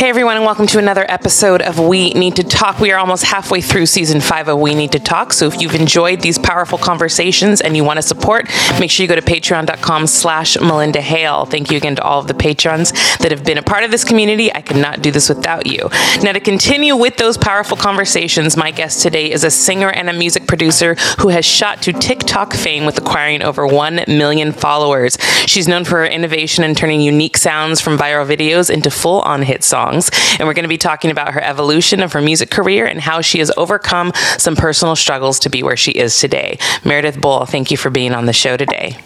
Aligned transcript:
Hey 0.00 0.08
everyone, 0.08 0.36
and 0.36 0.46
welcome 0.46 0.66
to 0.68 0.78
another 0.78 1.04
episode 1.10 1.60
of 1.60 1.78
We 1.78 2.14
Need 2.14 2.36
to 2.36 2.42
Talk. 2.42 2.80
We 2.80 2.90
are 2.90 2.98
almost 2.98 3.22
halfway 3.22 3.60
through 3.60 3.84
season 3.84 4.22
five 4.22 4.48
of 4.48 4.58
We 4.58 4.74
Need 4.74 4.92
to 4.92 4.98
Talk. 4.98 5.34
So 5.34 5.46
if 5.46 5.60
you've 5.60 5.74
enjoyed 5.74 6.22
these 6.22 6.38
powerful 6.38 6.78
conversations 6.78 7.60
and 7.60 7.76
you 7.76 7.84
want 7.84 7.98
to 7.98 8.02
support, 8.02 8.48
make 8.80 8.90
sure 8.90 9.04
you 9.04 9.08
go 9.08 9.14
to 9.14 9.20
patreon.com 9.20 10.06
slash 10.06 10.58
Melinda 10.58 11.02
Hale. 11.02 11.44
Thank 11.44 11.70
you 11.70 11.76
again 11.76 11.96
to 11.96 12.02
all 12.02 12.18
of 12.18 12.28
the 12.28 12.32
patrons 12.32 12.92
that 13.18 13.30
have 13.30 13.44
been 13.44 13.58
a 13.58 13.62
part 13.62 13.84
of 13.84 13.90
this 13.90 14.02
community. 14.02 14.50
I 14.54 14.62
could 14.62 14.78
not 14.78 15.02
do 15.02 15.10
this 15.10 15.28
without 15.28 15.66
you. 15.66 15.90
Now 16.22 16.32
to 16.32 16.40
continue 16.40 16.96
with 16.96 17.18
those 17.18 17.36
powerful 17.36 17.76
conversations, 17.76 18.56
my 18.56 18.70
guest 18.70 19.02
today 19.02 19.30
is 19.30 19.44
a 19.44 19.50
singer 19.50 19.90
and 19.90 20.08
a 20.08 20.14
music 20.14 20.46
producer 20.46 20.94
who 21.18 21.28
has 21.28 21.44
shot 21.44 21.82
to 21.82 21.92
TikTok 21.92 22.54
fame 22.54 22.86
with 22.86 22.96
acquiring 22.96 23.42
over 23.42 23.66
1 23.66 24.04
million 24.08 24.52
followers. 24.52 25.18
She's 25.44 25.68
known 25.68 25.84
for 25.84 25.96
her 25.96 26.06
innovation 26.06 26.64
in 26.64 26.74
turning 26.74 27.02
unique 27.02 27.36
sounds 27.36 27.82
from 27.82 27.98
viral 27.98 28.26
videos 28.26 28.70
into 28.70 28.90
full-on 28.90 29.42
hit 29.42 29.62
songs 29.62 29.89
songs. 29.90 30.10
And 30.38 30.46
we're 30.46 30.54
going 30.54 30.64
to 30.64 30.68
be 30.68 30.78
talking 30.78 31.10
about 31.10 31.34
her 31.34 31.42
evolution 31.42 32.00
of 32.00 32.12
her 32.12 32.20
music 32.20 32.50
career 32.50 32.86
and 32.86 33.00
how 33.00 33.20
she 33.20 33.38
has 33.38 33.50
overcome 33.56 34.12
some 34.38 34.56
personal 34.56 34.96
struggles 34.96 35.38
to 35.40 35.50
be 35.50 35.62
where 35.62 35.76
she 35.76 35.92
is 35.92 36.18
today. 36.18 36.58
Meredith 36.84 37.20
Bull, 37.20 37.46
thank 37.46 37.70
you 37.70 37.76
for 37.76 37.90
being 37.90 38.12
on 38.12 38.26
the 38.26 38.32
show 38.32 38.56
today. 38.56 38.98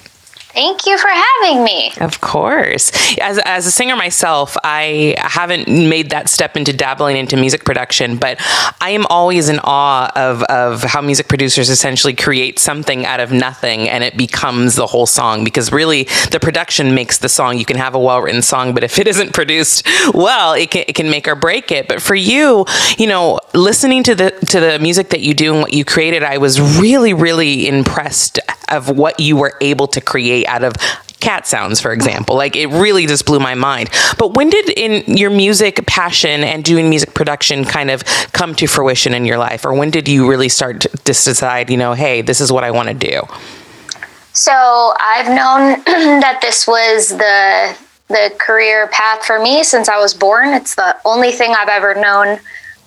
Thank 0.55 0.87
you 0.87 0.97
for 0.97 1.09
having 1.09 1.65
me. 1.65 1.93
Of 2.01 2.21
course. 2.21 2.93
As, 3.21 3.39
as 3.39 3.67
a 3.67 3.73
singer 3.73 3.97
myself, 3.97 4.57
I 4.63 5.17
haven't 5.19 5.67
made 5.67 6.11
that 6.11 6.29
step 6.29 6.57
into 6.57 6.73
dabbling 6.73 7.17
into 7.17 7.37
music 7.37 7.65
production, 7.65 8.17
but 8.17 8.37
I 8.81 8.91
am 8.91 9.05
always 9.07 9.49
in 9.49 9.59
awe 9.65 10.13
of, 10.15 10.45
of 10.45 10.83
how 10.85 11.01
music 11.01 11.27
producers 11.27 11.71
essentially 11.71 12.15
create 12.15 12.61
something 12.61 13.05
out 13.05 13.19
of 13.19 13.33
nothing 13.33 13.89
and 13.89 14.05
it 14.05 14.17
becomes 14.17 14.77
the 14.77 14.87
whole 14.87 15.07
song 15.07 15.43
because 15.43 15.73
really 15.73 16.05
the 16.31 16.39
production 16.41 16.95
makes 16.95 17.19
the 17.19 17.29
song. 17.29 17.59
You 17.59 17.65
can 17.65 17.77
have 17.77 17.97
a 17.97 17.99
well 17.99 18.23
written 18.23 18.43
song, 18.43 18.75
but 18.75 18.85
if 18.85 19.01
it 19.01 19.09
isn't 19.09 19.33
produced 19.33 19.85
well, 20.15 20.53
it 20.53 20.71
can, 20.71 20.85
it 20.87 20.95
can 20.95 21.11
make 21.11 21.27
or 21.27 21.35
break 21.35 21.73
it. 21.73 21.89
But 21.89 22.01
for 22.01 22.15
you, 22.15 22.65
you 22.97 23.09
know, 23.09 23.41
listening 23.55 24.05
to 24.05 24.15
the, 24.15 24.31
to 24.51 24.61
the 24.61 24.79
music 24.79 25.09
that 25.09 25.21
you 25.21 25.35
do 25.35 25.53
and 25.53 25.63
what 25.63 25.73
you 25.73 25.85
created, 25.85 26.23
I 26.23 26.39
was 26.39 26.61
really, 26.61 27.13
really 27.13 27.67
impressed 27.67 28.39
of 28.75 28.91
what 28.91 29.21
you 29.21 29.37
were 29.37 29.57
able 29.61 29.87
to 29.89 30.01
create 30.01 30.47
out 30.47 30.65
of 30.65 30.75
cat 31.25 31.47
sounds, 31.47 31.81
for 31.81 31.93
example. 31.93 32.37
Like 32.37 32.55
it 32.55 32.67
really 32.67 33.07
just 33.07 33.25
blew 33.25 33.41
my 33.41 33.55
mind. 33.55 33.89
But 34.19 34.35
when 34.35 34.51
did 34.51 34.69
in 34.69 35.17
your 35.17 35.31
music 35.31 35.87
passion 35.87 36.45
and 36.45 36.63
doing 36.63 36.91
music 36.91 37.15
production 37.15 37.65
kind 37.65 37.91
of 37.91 38.05
come 38.33 38.55
to 38.57 38.67
fruition 38.67 39.15
in 39.15 39.25
your 39.25 39.39
life? 39.39 39.65
Or 39.65 39.73
when 39.73 39.91
did 39.91 40.07
you 40.07 40.29
really 40.29 40.51
start 40.51 40.83
to 40.83 40.89
decide, 41.03 41.71
you 41.71 41.79
know, 41.79 41.95
hey, 41.95 42.21
this 42.21 42.41
is 42.41 42.53
what 42.53 42.63
I 42.63 42.71
want 42.71 42.89
to 42.89 42.95
do? 42.95 43.23
So 44.35 44.53
I've 45.01 45.29
known 45.29 45.83
that 46.21 46.41
this 46.43 46.67
was 46.67 47.09
the 47.09 47.77
the 48.09 48.35
career 48.39 48.87
path 48.89 49.25
for 49.25 49.41
me 49.41 49.65
since 49.65 49.89
I 49.89 49.97
was 49.99 50.13
born. 50.13 50.49
It's 50.49 50.75
the 50.75 50.95
only 51.07 51.33
thing 51.33 51.55
I've 51.57 51.71
ever 51.71 51.95
known. 51.95 52.39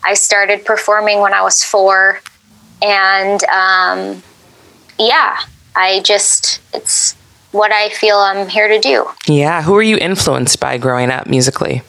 I 0.05 0.13
started 0.13 0.63
performing 0.63 1.21
when 1.21 1.33
I 1.33 1.41
was 1.41 1.63
four, 1.63 2.21
and 2.83 3.43
um, 3.45 4.21
yeah, 4.99 5.39
I 5.78 6.02
just 6.02 6.59
it's 6.73 7.16
what 7.52 7.72
I 7.72 7.89
feel 7.89 8.17
I'm 8.17 8.50
here 8.50 8.67
to 8.67 8.80
do. 8.80 9.09
Yeah. 9.28 9.61
Who 9.61 9.75
are 9.75 9.83
you 9.83 9.97
influenced 9.97 10.59
by 10.59 10.78
growing 10.78 11.11
up 11.11 11.28
musically? 11.28 11.83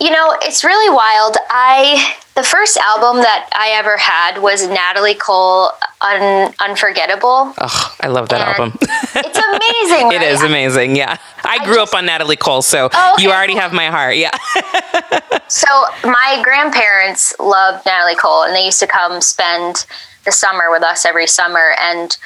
You 0.00 0.10
know, 0.10 0.36
it's 0.42 0.64
really 0.64 0.94
wild. 0.94 1.36
I 1.48 2.16
the 2.34 2.42
first 2.42 2.76
album 2.78 3.22
that 3.22 3.48
I 3.54 3.70
ever 3.78 3.96
had 3.98 4.40
was 4.42 4.66
Natalie 4.66 5.14
Cole 5.14 5.70
Un, 6.00 6.52
Unforgettable. 6.60 7.52
Oh, 7.58 7.96
I 8.00 8.08
love 8.08 8.28
that 8.30 8.40
And 8.40 8.58
album. 8.58 8.78
it's 8.82 9.38
amazing. 9.38 10.06
It 10.12 10.16
right? 10.16 10.22
is 10.32 10.42
amazing. 10.42 10.96
Yeah. 10.96 11.18
I 11.44 11.64
grew 11.64 11.80
up 11.82 11.94
on 11.94 12.06
Natalie 12.06 12.36
Cole, 12.36 12.62
so 12.62 12.88
Oh, 12.92 13.12
okay, 13.14 13.22
you 13.22 13.30
already 13.30 13.54
have 13.54 13.72
my 13.72 13.86
heart. 13.86 14.16
Yeah. 14.16 14.30
So 15.48 15.66
my 16.02 16.40
grandparents 16.42 17.34
loved 17.38 17.84
Natalie 17.84 18.14
Cole, 18.14 18.44
and 18.44 18.56
they 18.56 18.64
used 18.64 18.80
to 18.80 18.86
come 18.86 19.20
spend 19.20 19.84
the 20.24 20.32
summer 20.32 20.70
with 20.70 20.82
us 20.82 21.04
every 21.04 21.26
summer, 21.26 21.74
and 21.78 22.16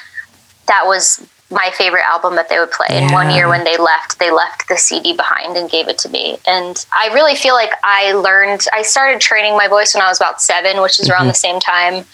that 0.68 0.82
was 0.86 1.26
my 1.50 1.70
favorite 1.70 2.02
album 2.02 2.34
that 2.34 2.48
they 2.48 2.58
would 2.58 2.72
play. 2.72 2.88
And 2.90 3.12
one 3.12 3.30
year 3.30 3.48
when 3.48 3.62
they 3.62 3.76
left, 3.76 4.18
they 4.18 4.32
left 4.32 4.68
the 4.68 4.76
CD 4.76 5.14
behind 5.16 5.56
and 5.56 5.70
gave 5.70 5.86
it 5.86 5.96
to 5.98 6.08
me. 6.08 6.38
And 6.46 6.84
I 6.92 7.08
really 7.14 7.36
feel 7.36 7.54
like 7.54 7.70
I 7.84 8.12
learned. 8.12 8.66
I 8.72 8.82
started 8.82 9.20
training 9.20 9.56
my 9.56 9.68
voice 9.68 9.94
when 9.94 10.02
I 10.02 10.08
was 10.08 10.18
about 10.18 10.40
seven, 10.40 10.82
which 10.82 10.98
is 10.98 11.08
around 11.08 11.28
the 11.28 11.34
same 11.34 11.60
time 11.60 12.04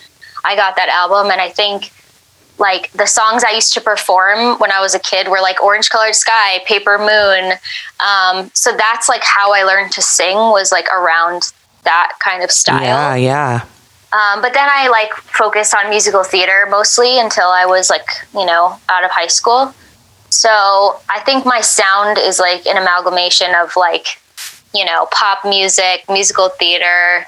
I 0.45 0.57
got 0.57 0.77
that 0.77 0.89
album. 0.89 1.31
And 1.31 1.41
I 1.41 1.49
think 1.49 1.93
like 2.59 2.93
the 2.93 3.07
songs 3.07 3.43
I 3.45 3.53
used 3.53 3.73
to 3.75 3.81
perform 3.81 4.59
when 4.59 4.71
I 4.71 4.81
was 4.81 4.95
a 4.95 4.99
kid 4.99 5.29
were 5.29 5.41
like 5.41 5.63
Orange 5.63 5.89
Colored 5.89 6.15
Sky, 6.15 6.61
Paper 6.67 6.99
Moon. 6.99 7.53
Um, 8.01 8.51
so 8.55 8.77
that's 8.77 9.09
like 9.09 9.23
how 9.25 9.53
I 9.53 9.65
learned 9.65 9.93
to 9.93 10.03
sing 10.03 10.37
was 10.37 10.71
like 10.73 10.87
around 10.93 11.53
that 11.85 12.13
kind 12.23 12.45
of 12.45 12.51
style. 12.51 12.83
yeah. 12.83 13.15
Yeah. 13.15 13.65
Um, 14.13 14.43
but 14.43 14.53
then 14.53 14.69
I 14.71 14.89
like 14.89 15.13
focused 15.15 15.75
on 15.75 15.89
musical 15.91 16.23
theater 16.23 16.67
mostly 16.71 17.19
until 17.19 17.49
I 17.49 17.65
was 17.67 17.89
like, 17.89 18.07
you 18.35 18.45
know, 18.45 18.79
out 18.89 19.05
of 19.05 19.11
high 19.11 19.27
school. 19.29 19.75
So 20.29 20.51
I 21.09 21.21
think 21.25 21.45
my 21.47 21.61
sound 21.61 22.19
is 22.19 22.39
like 22.39 22.67
an 22.67 22.77
amalgamation 22.77 23.55
of 23.55 23.75
like, 23.77 24.07
you 24.75 24.85
know, 24.85 25.07
pop 25.13 25.45
music, 25.45 26.05
musical 26.09 26.49
theater, 26.51 27.27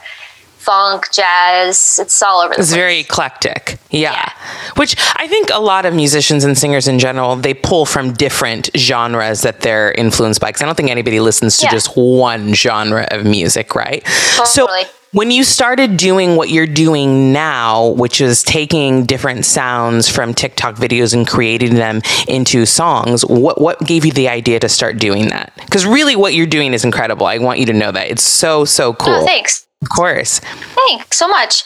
funk, 0.59 1.07
jazz. 1.13 1.99
It's 2.01 2.23
all 2.23 2.41
over 2.41 2.55
the 2.55 2.61
It's 2.61 2.71
place. 2.71 2.75
very 2.77 3.01
eclectic. 3.01 3.79
Yeah. 3.91 4.13
Yeah. 4.13 4.33
Which 4.77 4.97
I 5.17 5.27
think 5.29 5.51
a 5.53 5.61
lot 5.61 5.85
of 5.85 5.95
musicians 5.95 6.45
and 6.45 6.57
singers 6.57 6.89
in 6.89 6.99
general, 6.99 7.37
they 7.37 7.53
pull 7.55 7.85
from 7.87 8.13
different 8.15 8.71
genres 8.77 9.43
that 9.43 9.61
they're 9.61 9.93
influenced 9.93 10.41
by. 10.41 10.49
Because 10.49 10.63
I 10.63 10.67
don't 10.67 10.75
think 10.75 10.91
anybody 10.91 11.21
listens 11.21 11.59
to 11.59 11.67
Yeah. 11.67 11.71
just 11.73 11.97
one 11.97 12.55
genre 12.55 13.07
of 13.11 13.25
music, 13.25 13.75
right? 13.75 14.07
So 14.45 14.67
Totally. 14.67 14.85
When 15.15 15.31
you 15.31 15.45
started 15.45 15.97
doing 15.97 16.35
what 16.35 16.51
you're 16.51 16.67
doing 16.67 17.33
now, 17.33 17.91
which 17.91 18.21
is 18.21 18.43
taking 18.43 19.07
different 19.07 19.45
sounds 19.47 20.09
from 20.09 20.35
TikTok 20.35 20.75
videos 20.75 21.15
and 21.15 21.27
creating 21.27 21.75
them 21.75 22.03
into 22.27 22.67
songs, 22.67 23.25
what 23.25 23.61
what 23.61 23.79
gave 23.81 24.05
you 24.05 24.13
the 24.13 24.29
idea 24.29 24.59
to 24.61 24.69
start 24.69 24.99
doing 24.99 25.29
that? 25.29 25.53
Because 25.57 25.87
really 25.87 26.17
what 26.17 26.35
you're 26.35 26.47
doing 26.47 26.75
is 26.75 26.85
incredible. 26.85 27.27
I 27.27 27.39
want 27.39 27.61
you 27.61 27.67
to 27.67 27.73
know 27.73 27.93
that. 27.93 28.11
It's 28.11 28.25
so, 28.25 28.65
so 28.65 28.93
cool. 28.93 29.15
Oh, 29.15 29.27
thanks. 29.27 29.67
Of 29.83 29.89
course. 29.89 30.41
Thanks 30.41 31.17
so 31.17 31.29
much. 31.29 31.65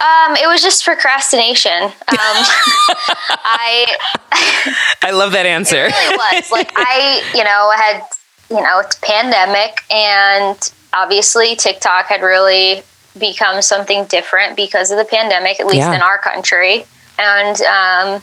Um, 0.00 0.36
it 0.36 0.46
was 0.46 0.62
just 0.62 0.82
procrastination. 0.84 1.82
Um, 1.82 1.92
I 2.08 3.96
I 5.02 5.10
love 5.10 5.32
that 5.32 5.44
answer. 5.44 5.84
really 5.84 6.16
was 6.16 6.50
like 6.50 6.72
I, 6.76 7.22
you 7.34 7.44
know, 7.44 7.72
had 7.76 8.02
you 8.48 8.62
know 8.62 8.78
it's 8.80 8.96
pandemic, 9.02 9.80
and 9.90 10.72
obviously 10.92 11.56
TikTok 11.56 12.06
had 12.06 12.22
really 12.22 12.82
become 13.18 13.62
something 13.62 14.04
different 14.06 14.56
because 14.56 14.90
of 14.90 14.98
the 14.98 15.04
pandemic, 15.04 15.60
at 15.60 15.66
least 15.66 15.78
Yeah. 15.78 15.94
in 15.94 16.02
our 16.02 16.18
country, 16.18 16.86
and 17.18 17.60
um, 17.62 18.22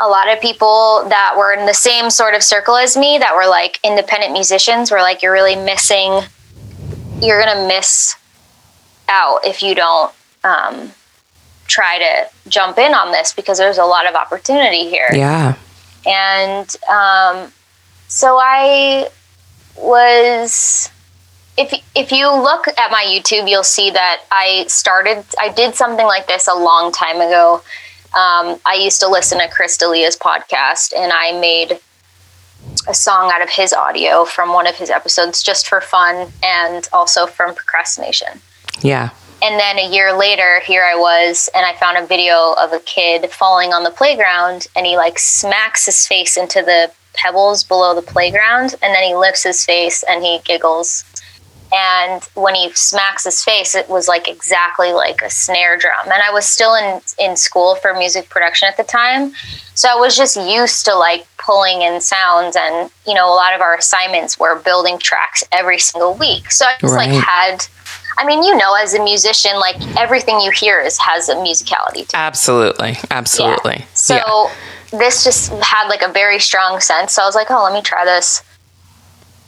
a 0.00 0.08
lot 0.08 0.28
of 0.28 0.40
people 0.40 1.04
that 1.08 1.34
were 1.36 1.52
in 1.52 1.66
the 1.66 1.74
same 1.74 2.10
sort 2.10 2.34
of 2.34 2.42
circle 2.42 2.76
as 2.76 2.96
me, 2.96 3.18
that 3.18 3.34
were 3.34 3.46
like 3.46 3.78
independent 3.84 4.32
musicians, 4.32 4.90
were 4.90 5.00
like, 5.00 5.22
"You're 5.22 5.32
really 5.32 5.56
missing. 5.56 6.22
You're 7.20 7.40
gonna 7.42 7.66
miss 7.68 8.16
out 9.08 9.46
if 9.46 9.62
you 9.62 9.74
don't." 9.74 10.12
Um, 10.44 10.92
try 11.68 11.98
to 11.98 12.28
jump 12.48 12.76
in 12.76 12.92
on 12.92 13.12
this 13.12 13.32
because 13.32 13.56
there's 13.56 13.78
a 13.78 13.84
lot 13.84 14.06
of 14.06 14.14
opportunity 14.14 14.90
here 14.90 15.08
yeah. 15.14 15.54
and 16.04 16.76
um, 16.90 17.50
so 18.08 18.38
I 18.40 19.08
was. 19.76 20.90
If 21.56 21.74
if 21.94 22.12
you 22.12 22.30
look 22.30 22.66
at 22.66 22.90
my 22.90 23.04
YouTube, 23.06 23.48
you'll 23.48 23.62
see 23.62 23.90
that 23.90 24.22
I 24.30 24.64
started. 24.68 25.24
I 25.40 25.50
did 25.50 25.74
something 25.74 26.06
like 26.06 26.26
this 26.26 26.48
a 26.48 26.54
long 26.54 26.92
time 26.92 27.16
ago. 27.16 27.62
Um, 28.14 28.58
I 28.66 28.78
used 28.80 29.00
to 29.00 29.08
listen 29.08 29.38
to 29.38 29.48
Chris 29.48 29.76
D'Elia's 29.76 30.16
podcast, 30.16 30.92
and 30.96 31.12
I 31.12 31.38
made 31.38 31.78
a 32.88 32.94
song 32.94 33.30
out 33.32 33.42
of 33.42 33.50
his 33.50 33.72
audio 33.72 34.24
from 34.24 34.52
one 34.52 34.66
of 34.66 34.76
his 34.76 34.90
episodes 34.90 35.42
just 35.42 35.66
for 35.66 35.80
fun 35.80 36.30
and 36.42 36.88
also 36.92 37.26
from 37.26 37.54
procrastination. 37.54 38.40
Yeah. 38.80 39.10
And 39.42 39.58
then 39.58 39.78
a 39.78 39.90
year 39.90 40.16
later, 40.16 40.60
here 40.60 40.84
I 40.84 40.94
was, 40.94 41.50
and 41.54 41.66
I 41.66 41.74
found 41.74 41.98
a 41.98 42.06
video 42.06 42.54
of 42.58 42.72
a 42.72 42.78
kid 42.80 43.28
falling 43.30 43.72
on 43.72 43.82
the 43.82 43.90
playground, 43.90 44.68
and 44.76 44.86
he 44.86 44.96
like 44.96 45.18
smacks 45.18 45.86
his 45.86 46.06
face 46.06 46.36
into 46.36 46.62
the 46.62 46.92
pebbles 47.14 47.64
below 47.64 47.94
the 47.94 48.02
playground, 48.02 48.74
and 48.82 48.94
then 48.94 49.02
he 49.02 49.14
lifts 49.14 49.42
his 49.42 49.64
face 49.64 50.04
and 50.08 50.22
he 50.24 50.40
giggles. 50.44 51.04
And 51.72 52.22
when 52.34 52.54
he 52.54 52.70
smacks 52.74 53.24
his 53.24 53.42
face, 53.42 53.74
it 53.74 53.88
was 53.88 54.06
like 54.06 54.28
exactly 54.28 54.92
like 54.92 55.22
a 55.22 55.30
snare 55.30 55.76
drum. 55.78 56.04
And 56.04 56.22
I 56.22 56.30
was 56.30 56.44
still 56.44 56.74
in 56.74 57.00
in 57.18 57.36
school 57.36 57.76
for 57.76 57.94
music 57.94 58.28
production 58.28 58.68
at 58.68 58.76
the 58.76 58.84
time, 58.84 59.32
so 59.74 59.88
I 59.90 59.94
was 59.94 60.16
just 60.16 60.36
used 60.36 60.84
to 60.84 60.94
like 60.94 61.26
pulling 61.38 61.80
in 61.82 62.00
sounds, 62.00 62.56
and 62.56 62.90
you 63.06 63.14
know, 63.14 63.26
a 63.26 63.34
lot 63.34 63.54
of 63.54 63.60
our 63.62 63.74
assignments 63.74 64.38
were 64.38 64.56
building 64.56 64.98
tracks 64.98 65.42
every 65.50 65.78
single 65.78 66.14
week. 66.14 66.50
So 66.50 66.66
I 66.66 66.74
just 66.80 66.94
Right. 66.94 67.08
like 67.10 67.24
had 67.24 67.66
I 68.18 68.26
mean, 68.26 68.42
you 68.42 68.54
know, 68.54 68.74
as 68.74 68.92
a 68.92 69.02
musician, 69.02 69.58
like 69.58 69.76
everything 69.96 70.38
you 70.40 70.50
hear 70.50 70.80
is 70.82 70.98
has 70.98 71.30
a 71.30 71.34
musicality 71.36 71.94
to 71.94 72.00
it. 72.02 72.14
Absolutely. 72.14 72.98
Absolutely. 73.10 73.76
Yeah. 73.78 73.84
So 73.94 74.14
Yeah. 74.16 74.98
this 74.98 75.24
just 75.24 75.50
had 75.62 75.88
like 75.88 76.02
a 76.02 76.08
very 76.12 76.38
strong 76.38 76.78
sense. 76.80 77.14
So 77.14 77.22
I 77.22 77.24
was 77.24 77.34
like, 77.34 77.50
oh, 77.50 77.62
let 77.64 77.72
me 77.72 77.80
try 77.80 78.04
this. 78.04 78.42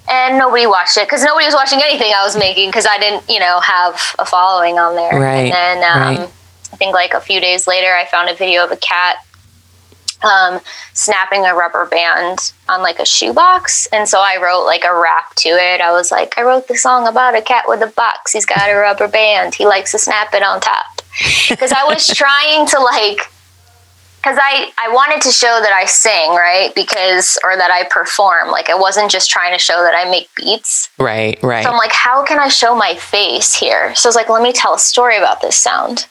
And 0.09 0.39
nobody 0.39 0.67
watched 0.67 0.97
it 0.97 1.07
because 1.07 1.23
nobody 1.23 1.47
was 1.47 1.55
watching 1.55 1.81
anything 1.83 2.13
I 2.15 2.25
was 2.25 2.37
making 2.37 2.69
because 2.69 2.87
I 2.87 2.99
didn't, 2.99 3.29
you 3.29 3.41
know, 3.41 3.61
have 3.61 4.01
a 4.19 4.27
following 4.27 4.79
on 4.79 4.97
there. 4.97 5.19
Right. 5.19 5.53
And 5.53 5.53
then 5.53 5.77
um, 5.79 6.17
right. 6.17 6.31
I 6.73 6.77
think 6.77 6.95
like 6.95 7.15
a 7.15 7.21
few 7.21 7.41
days 7.41 7.67
later, 7.67 7.95
I 7.95 8.05
found 8.07 8.29
a 8.29 8.35
video 8.35 8.65
of 8.65 8.71
a 8.71 8.77
cat 8.77 9.17
um, 10.25 10.61
snapping 10.93 11.45
a 11.45 11.55
rubber 11.55 11.87
band 11.87 12.53
on 12.69 12.83
like 12.83 12.99
a 12.99 13.07
shoebox. 13.07 13.87
And 13.87 14.09
so 14.09 14.21
I 14.21 14.43
wrote 14.43 14.65
like 14.65 14.85
a 14.85 14.95
rap 14.95 15.35
to 15.37 15.49
it. 15.51 15.81
I 15.81 15.93
was 15.93 16.11
like, 16.11 16.37
I 16.39 16.43
wrote 16.43 16.69
the 16.69 16.77
song 16.77 17.07
about 17.07 17.37
a 17.37 17.43
cat 17.43 17.65
with 17.69 17.83
a 17.83 17.89
box. 17.89 18.33
He's 18.33 18.47
got 18.47 18.71
a 18.71 18.75
rubber 18.75 19.09
band. 19.09 19.55
He 19.55 19.67
likes 19.67 19.93
to 19.93 19.99
snap 19.99 20.35
it 20.35 20.43
on 20.43 20.61
top. 20.61 21.03
Because 21.49 21.73
I 21.73 21.85
was 21.85 22.07
trying 22.15 22.67
to 22.67 22.81
like, 22.81 23.21
because 24.25 24.39
I, 24.41 24.73
I 24.79 24.89
wanted 24.95 25.21
to 25.23 25.31
show 25.31 25.61
that 25.61 25.73
I 25.73 25.85
sing, 25.85 26.31
right? 26.31 26.75
Because, 26.75 27.37
or 27.45 27.57
that 27.57 27.71
I 27.71 27.87
perform. 27.91 28.51
Like, 28.51 28.71
I 28.71 28.75
wasn't 28.75 29.11
just 29.11 29.29
trying 29.29 29.53
to 29.53 29.59
show 29.59 29.83
that 29.83 29.95
I 29.95 30.11
make 30.11 30.35
beats. 30.35 30.89
Right, 30.99 31.39
right. 31.43 31.63
So 31.63 31.71
I'm 31.71 31.77
like, 31.77 31.93
how 31.93 32.25
can 32.25 32.39
I 32.39 32.49
show 32.49 32.75
my 32.75 32.95
face 32.95 33.53
here? 33.53 33.95
So 33.95 34.07
I 34.07 34.09
was 34.09 34.17
like, 34.17 34.31
let 34.31 34.43
me 34.43 34.55
tell 34.55 34.75
a 34.75 34.79
story 34.79 35.19
about 35.19 35.43
this 35.43 35.57
sound. 35.57 36.07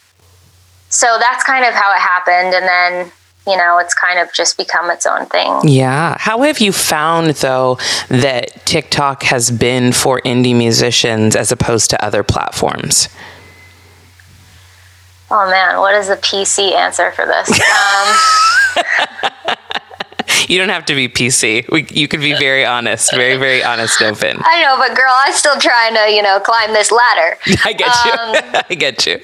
So 0.89 1.18
that's 1.19 1.44
kind 1.44 1.65
of 1.65 1.74
how 1.74 1.92
it 1.92 2.00
happened. 2.00 2.54
And 2.54 2.68
then, 2.68 3.12
you 3.48 3.57
know, 3.57 3.80
it's 3.80 3.95
kind 3.95 4.19
of 4.19 4.31
just 4.31 4.57
become 4.57 4.92
its 4.92 5.07
own 5.07 5.25
thing. 5.25 5.62
Yeah. 5.63 6.15
How 6.19 6.44
have 6.44 6.60
you 6.60 6.71
found, 6.71 7.31
though, 7.31 7.80
that 8.10 8.63
TikTok 8.68 9.24
has 9.24 9.50
been 9.50 9.92
for 9.92 10.21
indie 10.21 10.56
musicians 10.56 11.36
as 11.36 11.51
opposed 11.51 11.89
to 11.89 12.06
other 12.06 12.21
platforms? 12.21 13.10
Oh 15.35 15.50
man, 15.50 15.80
what 15.80 15.95
is 15.95 16.07
the 16.07 16.15
PC 16.18 16.74
answer 16.74 17.12
for 17.12 17.25
this? 17.25 17.50
Um, 17.50 18.15
You 20.47 20.57
don't 20.57 20.69
have 20.69 20.85
to 20.85 20.95
be 20.95 21.07
PC. 21.07 21.69
We, 21.69 21.85
you 21.89 22.07
could 22.07 22.19
be 22.19 22.33
very 22.33 22.65
honest, 22.65 23.13
very, 23.15 23.38
very 23.38 23.63
honest, 23.63 24.01
open. 24.01 24.41
I 24.44 24.62
know, 24.62 24.77
but 24.77 24.95
girl, 24.95 25.12
I'm 25.12 25.33
still 25.33 25.59
trying 25.59 25.94
to, 25.95 26.13
you 26.13 26.21
know, 26.21 26.39
climb 26.39 26.74
this 26.74 26.91
ladder. 26.91 27.38
I 27.65 27.74
get 27.74 27.94
you. 28.06 28.62
I 28.69 28.75
get 28.75 29.06
you. 29.06 29.19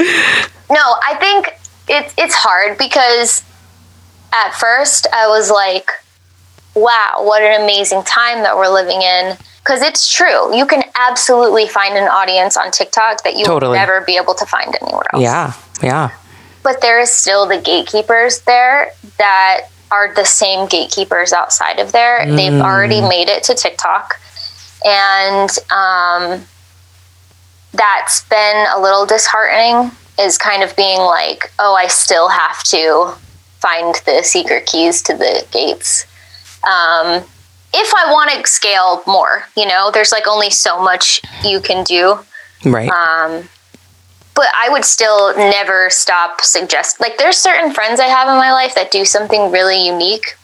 No, 0.69 0.95
I 1.06 1.15
think 1.19 1.57
it's 1.88 2.13
it's 2.17 2.35
hard 2.35 2.77
because 2.77 3.44
at 4.33 4.51
first 4.51 5.07
I 5.13 5.27
was 5.27 5.50
like, 5.50 5.89
wow, 6.79 7.17
what 7.19 7.41
an 7.41 7.61
amazing 7.61 8.03
time 8.03 8.43
that 8.43 8.55
we're 8.55 8.69
living 8.69 9.01
in. 9.01 9.37
Because 9.59 9.81
it's 9.81 10.11
true. 10.11 10.55
You 10.55 10.65
can 10.65 10.83
absolutely 10.95 11.67
find 11.67 11.95
an 11.95 12.07
audience 12.07 12.57
on 12.57 12.71
TikTok 12.71 13.23
that 13.23 13.35
you 13.35 13.45
Totally. 13.45 13.71
will 13.71 13.75
never 13.75 14.01
be 14.01 14.17
able 14.17 14.33
to 14.35 14.45
find 14.45 14.75
anywhere 14.81 15.05
else. 15.13 15.21
Yeah, 15.21 15.53
yeah. 15.83 16.11
But 16.63 16.81
there 16.81 16.99
is 16.99 17.11
still 17.11 17.45
the 17.45 17.59
gatekeepers 17.59 18.41
there 18.41 18.91
that 19.17 19.67
are 19.91 20.13
the 20.13 20.25
same 20.25 20.67
gatekeepers 20.67 21.33
outside 21.33 21.79
of 21.79 21.91
there. 21.91 22.25
They've 22.25 22.61
already 22.61 23.01
made 23.01 23.27
it 23.27 23.43
to 23.43 23.55
TikTok. 23.55 24.19
And 24.85 25.49
um, 25.71 26.45
that's 27.73 28.23
been 28.29 28.65
a 28.75 28.79
little 28.79 29.05
disheartening, 29.05 29.91
is 30.19 30.37
kind 30.37 30.63
of 30.63 30.75
being 30.75 30.99
like, 30.99 31.51
oh, 31.59 31.75
I 31.75 31.87
still 31.87 32.29
have 32.29 32.63
to 32.65 33.13
find 33.59 33.95
the 34.05 34.23
secret 34.23 34.65
keys 34.65 35.01
to 35.03 35.13
the 35.15 35.45
gates. 35.51 36.05
Um, 36.63 37.23
if 37.73 37.94
I 37.94 38.11
want 38.11 38.31
to 38.31 38.47
scale 38.51 39.03
more, 39.06 39.44
you 39.56 39.67
know, 39.67 39.91
there's 39.94 40.11
like 40.11 40.27
only 40.27 40.50
so 40.50 40.81
much 40.81 41.21
you 41.44 41.59
can 41.61 41.83
do 41.83 42.19
Right. 42.65 42.89
um, 42.91 43.47
but 44.35 44.47
I 44.56 44.69
would 44.69 44.83
still 44.85 45.35
never 45.38 45.89
stop 45.89 46.41
suggest 46.41 47.00
like 47.00 47.17
there's 47.17 47.38
certain 47.38 47.71
friends 47.73 48.00
I 48.00 48.06
have 48.07 48.27
in 48.27 48.35
my 48.35 48.51
life 48.51 48.73
that 48.75 48.91
do 48.91 49.06
something 49.06 49.51
really 49.51 49.85
unique. 49.85 50.35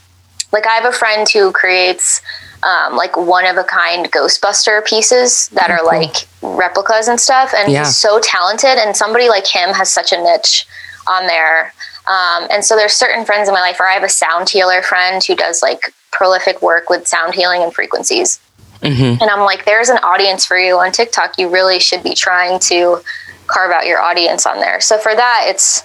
Like 0.51 0.65
I 0.67 0.75
have 0.75 0.85
a 0.85 0.91
friend 0.91 1.27
who 1.29 1.51
creates 1.51 2.21
um, 2.63 2.95
like 2.95 3.15
one 3.17 3.45
of 3.45 3.57
a 3.57 3.63
kind 3.63 4.09
Ghostbuster 4.11 4.83
pieces 4.85 5.49
that 5.49 5.69
are 5.69 5.83
like 5.85 6.27
replicas 6.41 7.07
and 7.07 7.19
stuff, 7.19 7.53
and 7.55 7.71
Yeah. 7.71 7.85
he's 7.85 7.97
so 7.97 8.19
talented. 8.21 8.77
And 8.77 8.95
somebody 8.95 9.27
like 9.29 9.45
him 9.47 9.69
has 9.73 9.91
such 9.91 10.11
a 10.13 10.17
niche 10.21 10.65
on 11.07 11.27
there. 11.27 11.73
Um, 12.07 12.47
and 12.51 12.63
so 12.63 12.75
there's 12.75 12.93
certain 12.93 13.25
friends 13.25 13.47
in 13.49 13.53
my 13.53 13.61
life, 13.61 13.79
or 13.79 13.87
I 13.87 13.93
have 13.93 14.03
a 14.03 14.09
sound 14.09 14.49
healer 14.49 14.81
friend 14.81 15.23
who 15.23 15.35
does 15.35 15.61
like 15.61 15.93
prolific 16.15 16.61
work 16.61 16.89
with 16.89 17.07
sound 17.07 17.35
healing 17.35 17.61
and 17.61 17.73
frequencies. 17.73 18.39
Mm-hmm. 18.81 19.21
And 19.21 19.29
I'm 19.29 19.41
like, 19.41 19.65
there's 19.65 19.89
an 19.89 19.97
audience 19.97 20.45
for 20.45 20.57
you 20.57 20.77
on 20.77 20.91
TikTok. 20.91 21.37
You 21.37 21.49
really 21.49 21.79
should 21.79 22.03
be 22.03 22.13
trying 22.13 22.59
to 22.61 23.01
carve 23.47 23.71
out 23.71 23.85
your 23.85 23.99
audience 23.99 24.45
on 24.45 24.59
there. 24.59 24.79
So 24.79 24.97
for 24.97 25.13
that, 25.13 25.45
it's, 25.47 25.83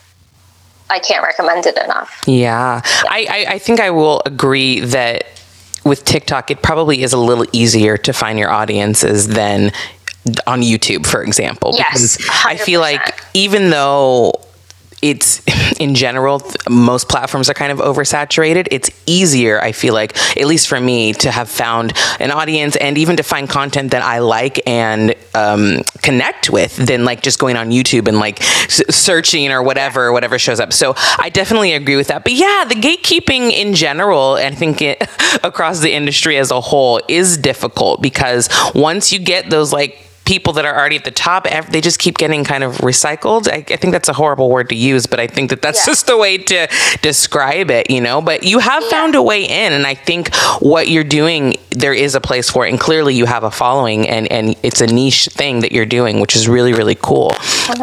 I 0.88 0.98
can't 0.98 1.22
recommend 1.22 1.66
it 1.66 1.76
enough. 1.76 2.22
Yeah. 2.26 2.80
I, 2.84 3.26
I, 3.28 3.54
I 3.54 3.58
think 3.58 3.80
I 3.80 3.90
will 3.90 4.22
agree 4.24 4.80
that 4.80 5.24
with 5.84 6.04
TikTok, 6.04 6.50
it 6.50 6.62
probably 6.62 7.02
is 7.02 7.12
a 7.12 7.18
little 7.18 7.46
easier 7.52 7.96
to 7.98 8.12
find 8.12 8.38
your 8.38 8.50
audiences 8.50 9.28
than 9.28 9.72
on 10.46 10.60
YouTube, 10.60 11.06
for 11.06 11.22
example. 11.22 11.72
Yes, 11.74 12.16
Because 12.16 12.28
I 12.44 12.56
feel 12.56 12.80
like 12.80 13.20
even 13.34 13.70
though 13.70 14.32
it's 15.02 15.42
in 15.80 15.94
general 15.94 16.42
most 16.68 17.08
platforms 17.08 17.48
are 17.48 17.54
kind 17.54 17.72
of 17.72 17.78
oversaturated. 17.78 18.68
It's 18.70 18.90
easier 19.06 19.60
i 19.60 19.72
feel 19.72 19.94
like 19.94 20.16
at 20.36 20.46
least 20.46 20.68
for 20.68 20.80
me 20.80 21.12
to 21.14 21.30
have 21.30 21.48
found 21.48 21.92
an 22.20 22.30
audience 22.30 22.76
and 22.76 22.96
even 22.98 23.16
to 23.16 23.22
find 23.22 23.48
content 23.48 23.90
that 23.90 24.02
i 24.02 24.18
like 24.18 24.60
and 24.68 25.14
um, 25.34 25.82
connect 26.02 26.50
with 26.50 26.76
than 26.76 27.04
like 27.04 27.22
just 27.22 27.38
going 27.38 27.56
on 27.56 27.70
youtube 27.70 28.06
and 28.08 28.18
like 28.18 28.40
s- 28.42 28.82
searching 28.94 29.50
or 29.50 29.62
whatever 29.62 30.12
whatever 30.12 30.38
shows 30.38 30.60
up. 30.60 30.72
So 30.72 30.94
i 31.18 31.30
definitely 31.32 31.72
agree 31.72 31.96
with 31.96 32.08
that. 32.08 32.24
But 32.24 32.34
yeah 32.34 32.64
the 32.68 32.74
gatekeeping 32.74 33.50
in 33.52 33.74
general 33.74 34.34
i 34.34 34.50
think 34.50 34.82
it 34.82 35.02
across 35.42 35.80
the 35.80 35.92
industry 35.92 36.36
as 36.36 36.50
a 36.50 36.60
whole 36.60 37.00
is 37.08 37.36
difficult 37.36 38.02
because 38.02 38.48
once 38.74 39.12
you 39.12 39.18
get 39.18 39.50
those 39.50 39.72
like 39.72 40.09
people 40.24 40.52
that 40.52 40.64
are 40.64 40.76
already 40.78 40.96
at 40.96 41.04
the 41.04 41.10
top, 41.10 41.48
they 41.70 41.80
just 41.80 41.98
keep 41.98 42.16
getting 42.16 42.44
kind 42.44 42.62
of 42.62 42.78
recycled. 42.78 43.48
I, 43.48 43.56
I 43.72 43.76
think 43.76 43.92
that's 43.92 44.08
a 44.08 44.12
horrible 44.12 44.48
word 44.48 44.68
to 44.68 44.74
use, 44.76 45.06
but 45.06 45.18
I 45.18 45.26
think 45.26 45.50
that 45.50 45.60
that's 45.62 45.80
Yeah. 45.80 45.92
just 45.92 46.06
the 46.06 46.16
way 46.16 46.38
to 46.38 46.68
describe 47.02 47.70
it, 47.70 47.90
you 47.90 48.00
know. 48.00 48.20
But 48.20 48.44
you 48.44 48.58
have 48.60 48.84
found 48.84 49.14
a 49.14 49.22
way 49.22 49.44
in, 49.44 49.72
and 49.72 49.86
I 49.86 49.94
think 49.94 50.32
what 50.60 50.88
you're 50.88 51.02
doing, 51.04 51.56
there 51.70 51.94
is 51.94 52.14
a 52.14 52.20
place 52.20 52.48
for 52.50 52.66
it, 52.66 52.70
and 52.70 52.78
clearly 52.78 53.14
you 53.14 53.24
have 53.26 53.42
a 53.44 53.50
following, 53.50 54.08
and 54.08 54.30
and 54.30 54.54
it's 54.62 54.80
a 54.80 54.86
niche 54.86 55.26
thing 55.32 55.60
that 55.60 55.72
you're 55.72 55.86
doing, 55.86 56.20
which 56.20 56.36
is 56.36 56.46
really 56.48 56.72
really 56.72 56.94
cool. 56.94 57.32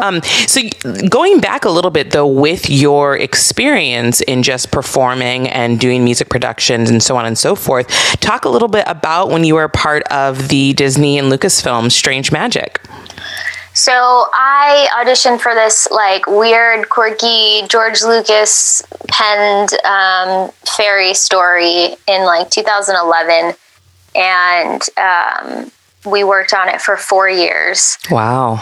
Um, 0.00 0.22
so 0.46 0.60
going 1.08 1.40
back 1.40 1.64
a 1.64 1.70
little 1.70 1.90
bit 1.90 2.12
though, 2.12 2.26
with 2.26 2.70
your 2.70 3.16
experience 3.16 4.20
in 4.22 4.42
just 4.42 4.70
performing 4.70 5.48
and 5.48 5.78
doing 5.80 6.04
music 6.04 6.28
productions 6.28 6.88
and 6.90 7.02
so 7.02 7.16
on 7.16 7.26
and 7.26 7.36
so 7.36 7.54
forth, 7.54 7.88
talk 8.20 8.44
a 8.44 8.48
little 8.48 8.68
bit 8.68 8.84
about 8.86 9.30
when 9.30 9.44
you 9.44 9.54
were 9.56 9.68
part 9.68 10.02
of 10.04 10.48
the 10.48 10.72
Disney 10.74 11.18
and 11.18 11.30
Lucasfilm 11.32 11.90
Strange 11.90 12.30
Magic. 12.38 12.80
So 13.74 13.92
I 14.32 14.88
auditioned 14.94 15.40
for 15.40 15.54
this 15.54 15.88
like 15.90 16.26
weird, 16.28 16.88
quirky 16.88 17.62
George 17.66 18.02
Lucas 18.02 18.80
penned 19.08 19.70
um, 19.84 20.50
fairy 20.76 21.14
story 21.14 21.96
in 22.06 22.24
like 22.24 22.48
2011, 22.50 23.54
and 24.14 24.82
um, 24.96 25.72
we 26.08 26.22
worked 26.22 26.54
on 26.54 26.68
it 26.68 26.80
for 26.80 26.96
four 26.96 27.28
years. 27.28 27.98
Wow. 28.08 28.60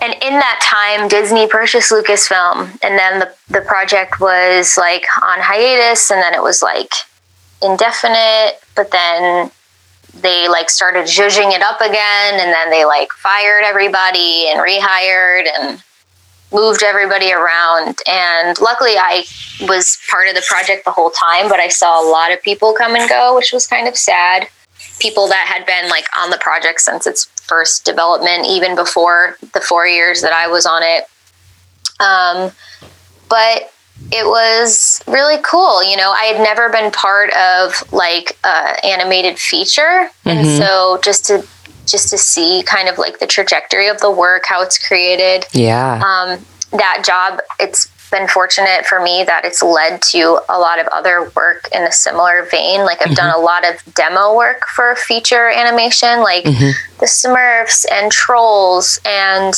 And 0.00 0.14
in 0.22 0.32
that 0.32 0.58
time, 0.62 1.08
Disney 1.08 1.46
purchased 1.48 1.90
Lucasfilm, 1.92 2.78
and 2.82 2.98
then 2.98 3.18
the 3.18 3.30
the 3.50 3.60
project 3.60 4.20
was 4.20 4.78
like 4.78 5.04
on 5.22 5.38
hiatus, 5.40 6.10
and 6.10 6.22
then 6.22 6.32
it 6.32 6.42
was 6.42 6.62
like 6.62 6.92
indefinite. 7.62 8.60
But 8.74 8.90
then 8.90 9.50
they 10.22 10.48
like 10.48 10.70
started 10.70 11.04
zhuzhing 11.04 11.52
it 11.52 11.62
up 11.62 11.80
again, 11.80 12.34
and 12.34 12.52
then 12.52 12.70
they 12.70 12.84
like 12.84 13.12
fired 13.12 13.64
everybody 13.64 14.48
and 14.48 14.60
rehired 14.60 15.46
and 15.58 15.82
moved 16.52 16.82
everybody 16.82 17.32
around. 17.32 17.98
And 18.06 18.58
luckily, 18.60 18.92
I 18.96 19.24
was 19.62 19.98
part 20.10 20.28
of 20.28 20.34
the 20.34 20.44
project 20.48 20.84
the 20.84 20.90
whole 20.90 21.10
time, 21.10 21.48
but 21.48 21.60
I 21.60 21.68
saw 21.68 22.02
a 22.02 22.06
lot 22.10 22.32
of 22.32 22.42
people 22.42 22.72
come 22.72 22.94
and 22.94 23.08
go, 23.08 23.36
which 23.36 23.52
was 23.52 23.66
kind 23.66 23.86
of 23.86 23.96
sad. 23.96 24.48
People 24.98 25.28
that 25.28 25.46
had 25.46 25.66
been 25.66 25.88
like 25.90 26.06
on 26.16 26.30
the 26.30 26.38
project 26.38 26.80
since 26.80 27.06
its 27.06 27.26
first 27.46 27.84
development, 27.84 28.46
even 28.46 28.74
before 28.74 29.36
the 29.52 29.60
four 29.60 29.86
years 29.86 30.22
that 30.22 30.32
I 30.32 30.48
was 30.48 30.66
on 30.66 30.82
it. 30.82 31.04
Um, 32.00 32.52
but 33.28 33.72
it 34.10 34.24
was 34.26 35.02
really 35.06 35.38
cool. 35.42 35.82
You 35.88 35.96
know, 35.96 36.10
I 36.10 36.24
had 36.24 36.42
never 36.42 36.68
been 36.70 36.90
part 36.90 37.30
of 37.34 37.92
like 37.92 38.36
a 38.44 38.84
animated 38.86 39.38
feature, 39.38 40.10
and 40.24 40.46
so 40.46 40.98
just 41.02 41.26
to 41.26 41.46
just 41.86 42.10
to 42.10 42.18
see 42.18 42.62
kind 42.66 42.88
of 42.88 42.98
like 42.98 43.18
the 43.18 43.26
trajectory 43.26 43.88
of 43.88 43.98
the 44.00 44.10
work, 44.10 44.44
how 44.46 44.62
it's 44.62 44.78
created, 44.78 45.46
Yeah. 45.52 45.94
um, 46.04 46.44
that 46.72 47.02
job, 47.06 47.40
it's 47.58 47.88
been 48.10 48.28
fortunate 48.28 48.84
for 48.86 49.00
me 49.00 49.24
that 49.26 49.44
it's 49.46 49.62
led 49.62 50.00
to 50.02 50.38
a 50.50 50.58
lot 50.58 50.78
of 50.78 50.86
other 50.88 51.30
work 51.34 51.66
in 51.72 51.82
a 51.82 51.92
similar 51.92 52.46
vein. 52.50 52.80
Like 52.84 53.06
I've 53.06 53.14
done 53.16 53.34
a 53.34 53.38
lot 53.38 53.64
of 53.66 53.82
demo 53.94 54.34
work 54.36 54.66
for 54.66 54.96
feature 54.96 55.48
animation, 55.48 56.20
like 56.20 56.44
the 56.44 57.06
Smurfs 57.06 57.84
and 57.90 58.10
Trolls 58.12 58.98
and 59.06 59.54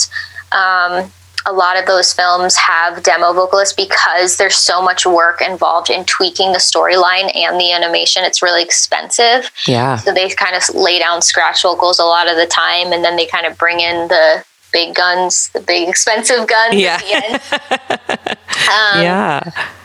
um, 0.52 1.12
a 1.46 1.52
lot 1.52 1.78
of 1.78 1.86
those 1.86 2.12
films 2.12 2.56
have 2.56 3.02
demo 3.02 3.32
vocalists 3.32 3.74
because 3.74 4.36
there's 4.36 4.56
so 4.56 4.82
much 4.82 5.06
work 5.06 5.40
involved 5.40 5.90
in 5.90 6.04
tweaking 6.04 6.52
the 6.52 6.58
storyline 6.58 7.34
and 7.34 7.58
the 7.58 7.72
animation. 7.72 8.24
It's 8.24 8.42
really 8.42 8.62
expensive. 8.62 9.50
Yeah. 9.66 9.96
So 9.96 10.12
they 10.12 10.28
kind 10.30 10.54
of 10.54 10.62
lay 10.74 10.98
down 10.98 11.22
scratch 11.22 11.62
vocals 11.62 11.98
a 11.98 12.04
lot 12.04 12.28
of 12.28 12.36
the 12.36 12.46
time, 12.46 12.92
and 12.92 13.02
then 13.04 13.16
they 13.16 13.26
kind 13.26 13.46
of 13.46 13.56
bring 13.56 13.80
in 13.80 14.08
the 14.08 14.44
big 14.72 14.94
guns, 14.94 15.48
the 15.50 15.60
big 15.60 15.88
expensive 15.88 16.46
guns 16.46 16.74
Yeah. 16.74 17.00
Um, 18.70 19.02
yeah. 19.02 19.40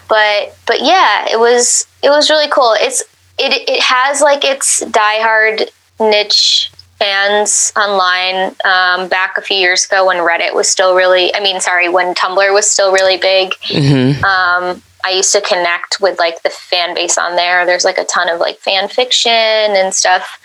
but 0.10 0.56
but 0.68 0.82
yeah, 0.82 1.26
it 1.32 1.40
was 1.40 1.88
it 2.04 2.10
was 2.10 2.30
really 2.30 2.50
cool. 2.50 2.76
It's 2.80 3.02
it 3.40 3.68
it 3.68 3.82
has 3.82 4.22
like 4.22 4.44
its 4.44 4.84
diehard 4.86 5.70
niche 6.00 6.72
fans 6.98 7.72
online. 7.76 8.56
Um, 8.66 9.08
back 9.08 9.38
a 9.38 9.42
few 9.42 9.58
years 9.58 9.86
ago 9.86 10.06
when 10.08 10.18
Reddit 10.18 10.54
was 10.54 10.68
still 10.68 10.96
really, 10.96 11.34
I 11.36 11.40
mean, 11.40 11.60
sorry, 11.60 11.90
when 11.90 12.14
Tumblr 12.16 12.54
was 12.54 12.70
still 12.70 12.92
really 12.92 13.18
big. 13.18 13.54
hmm 13.66 14.24
Um, 14.24 14.82
I 15.06 15.12
used 15.12 15.32
to 15.34 15.42
connect 15.42 16.02
with 16.02 16.18
like 16.18 16.42
the 16.42 16.50
fan 16.50 16.96
base 16.96 17.18
on 17.18 17.36
there. 17.36 17.66
There's 17.66 17.86
like 17.86 18.00
a 18.00 18.06
ton 18.06 18.28
of 18.28 18.40
like 18.40 18.58
fan 18.58 18.90
fiction 18.90 19.32
and 19.32 19.94
stuff. 19.94 20.40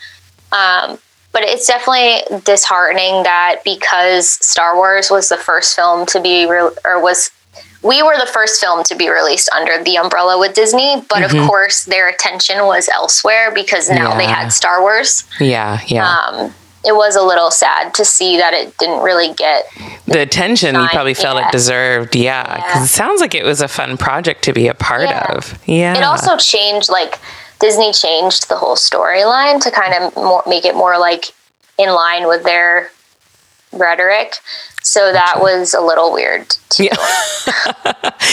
Um, 0.53 0.99
but 1.33 1.45
it's 1.45 1.67
definitely 1.67 2.41
disheartening 2.41 3.23
that 3.23 3.63
because 3.65 4.29
Star 4.29 4.77
Wars 4.77 5.11
was 5.11 5.29
the 5.29 5.37
first 5.37 5.77
film 5.77 6.05
to 6.07 6.21
be 6.21 6.45
re- 6.45 6.71
or 6.85 7.01
was 7.01 7.31
we 7.83 8.03
were 8.03 8.17
the 8.19 8.27
first 8.27 8.61
film 8.61 8.85
to 8.85 8.95
be 8.95 9.09
released 9.09 9.49
under 9.57 9.83
the 9.83 9.97
umbrella 9.97 10.39
with 10.39 10.55
Disney, 10.55 11.03
but 11.09 11.23
of 11.23 11.31
course 11.49 11.85
their 11.85 12.09
attention 12.09 12.67
was 12.67 12.89
elsewhere 12.89 13.51
because 13.55 13.89
now 13.89 14.17
they 14.17 14.27
had 14.27 14.49
Star 14.51 14.81
Wars. 14.83 15.25
Yeah. 15.41 15.81
Yeah. 15.87 16.07
Um, 16.09 16.55
it 16.85 16.93
was 16.93 17.15
a 17.17 17.23
little 17.23 17.51
sad 17.51 17.93
to 17.95 18.05
see 18.05 18.39
that 18.39 18.55
it 18.55 18.77
didn't 18.79 19.03
really 19.03 19.35
get 19.35 19.65
the 20.07 20.21
attention 20.21 20.75
you 20.75 20.87
probably 20.89 21.13
felt 21.15 21.39
yeah. 21.39 21.49
it 21.49 21.53
deserved. 21.53 22.17
Yeah. 22.17 22.45
'Cause 22.45 22.77
Yeah. 22.77 22.85
it 22.85 22.89
sounds 22.89 23.21
like 23.21 23.35
it 23.35 23.45
was 23.45 23.61
a 23.61 23.69
fun 23.69 23.97
project 23.97 24.45
to 24.45 24.53
be 24.53 24.67
a 24.69 24.75
part 24.75 25.03
Yeah. 25.03 25.27
of. 25.33 25.55
Yeah. 25.67 25.95
it 25.97 26.03
also 26.03 26.37
changed 26.37 26.89
like 26.91 27.19
disney 27.61 27.93
changed 27.93 28.49
the 28.49 28.57
whole 28.57 28.77
storyline 28.77 29.61
to 29.63 29.71
kind 29.71 29.93
of 29.95 30.17
more, 30.17 30.43
make 30.47 30.65
it 30.65 30.75
more 30.75 30.99
like 30.99 31.27
in 31.79 31.91
line 31.91 32.27
with 32.27 32.43
their 32.45 32.91
rhetoric 33.73 34.39
so 34.83 35.13
that 35.13 35.37
was 35.39 35.75
a 35.75 35.81
little 35.81 36.13
weird. 36.13 36.57
Yeah. 36.79 36.97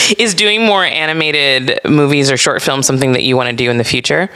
Is 0.17 0.33
doing 0.33 0.65
more 0.65 0.85
animated 0.85 1.79
movies 1.85 2.31
or 2.31 2.37
short 2.37 2.61
films 2.61 2.85
something 2.85 3.13
that 3.13 3.23
you 3.23 3.35
want 3.35 3.49
to 3.49 3.55
do 3.55 3.69
in 3.69 3.77
the 3.77 3.83
future? 3.83 4.29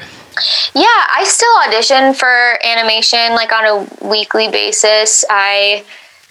yeah 0.74 0.86
i 1.16 1.24
still 1.26 1.50
audition 1.68 2.14
for 2.14 2.58
animation 2.66 3.34
like 3.36 3.52
on 3.52 3.66
a 3.66 4.08
weekly 4.08 4.50
basis 4.50 5.26
i 5.30 5.84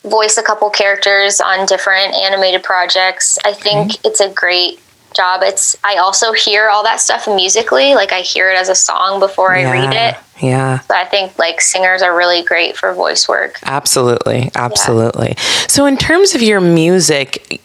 voice 0.05 0.39
a 0.39 0.43
couple 0.43 0.71
characters 0.71 1.41
on 1.41 1.67
different 1.67 2.15
animated 2.15 2.63
projects 2.63 3.39
i 3.45 3.53
think 3.53 3.93
it's 4.05 4.21
a 4.21 4.31
great 4.31 4.81
job 5.15 5.41
it's 5.43 5.77
i 5.85 5.97
also 5.97 6.33
hear 6.33 6.69
all 6.69 6.83
that 6.83 7.01
stuff 7.01 7.27
musically 7.27 7.95
like 7.95 8.13
i 8.13 8.21
hear 8.21 8.51
it 8.51 8.57
as 8.57 8.69
a 8.69 8.75
song 8.75 9.19
before 9.21 9.53
i 9.55 9.63
read 9.71 9.93
it 9.93 10.17
Yeah. 10.43 10.81
so 10.81 10.95
i 10.95 11.05
think 11.05 11.39
like 11.39 11.61
singers 11.61 12.01
are 12.03 12.17
really 12.17 12.43
great 12.43 12.77
for 12.77 12.93
voice 12.95 13.29
work 13.29 13.59
Absolutely. 13.65 14.51
Absolutely. 14.55 15.35
So, 15.69 15.87
in 15.87 15.97
terms 15.97 16.35
of 16.35 16.43
your 16.43 16.61
music, 16.61 17.61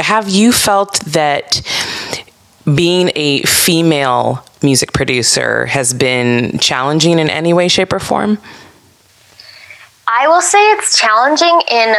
have 0.00 0.28
you 0.28 0.52
felt 0.52 1.00
that 1.06 1.60
being 2.64 3.10
a 3.14 3.42
female 3.42 4.44
music 4.62 4.92
producer 4.92 5.66
has 5.66 5.92
been 5.92 6.58
challenging 6.58 7.18
in 7.18 7.28
any 7.28 7.52
way, 7.52 7.68
shape, 7.68 7.92
or 7.92 7.98
form? 7.98 8.38
I 10.06 10.28
will 10.28 10.40
say 10.40 10.58
it's 10.72 10.98
challenging 10.98 11.60
in 11.70 11.94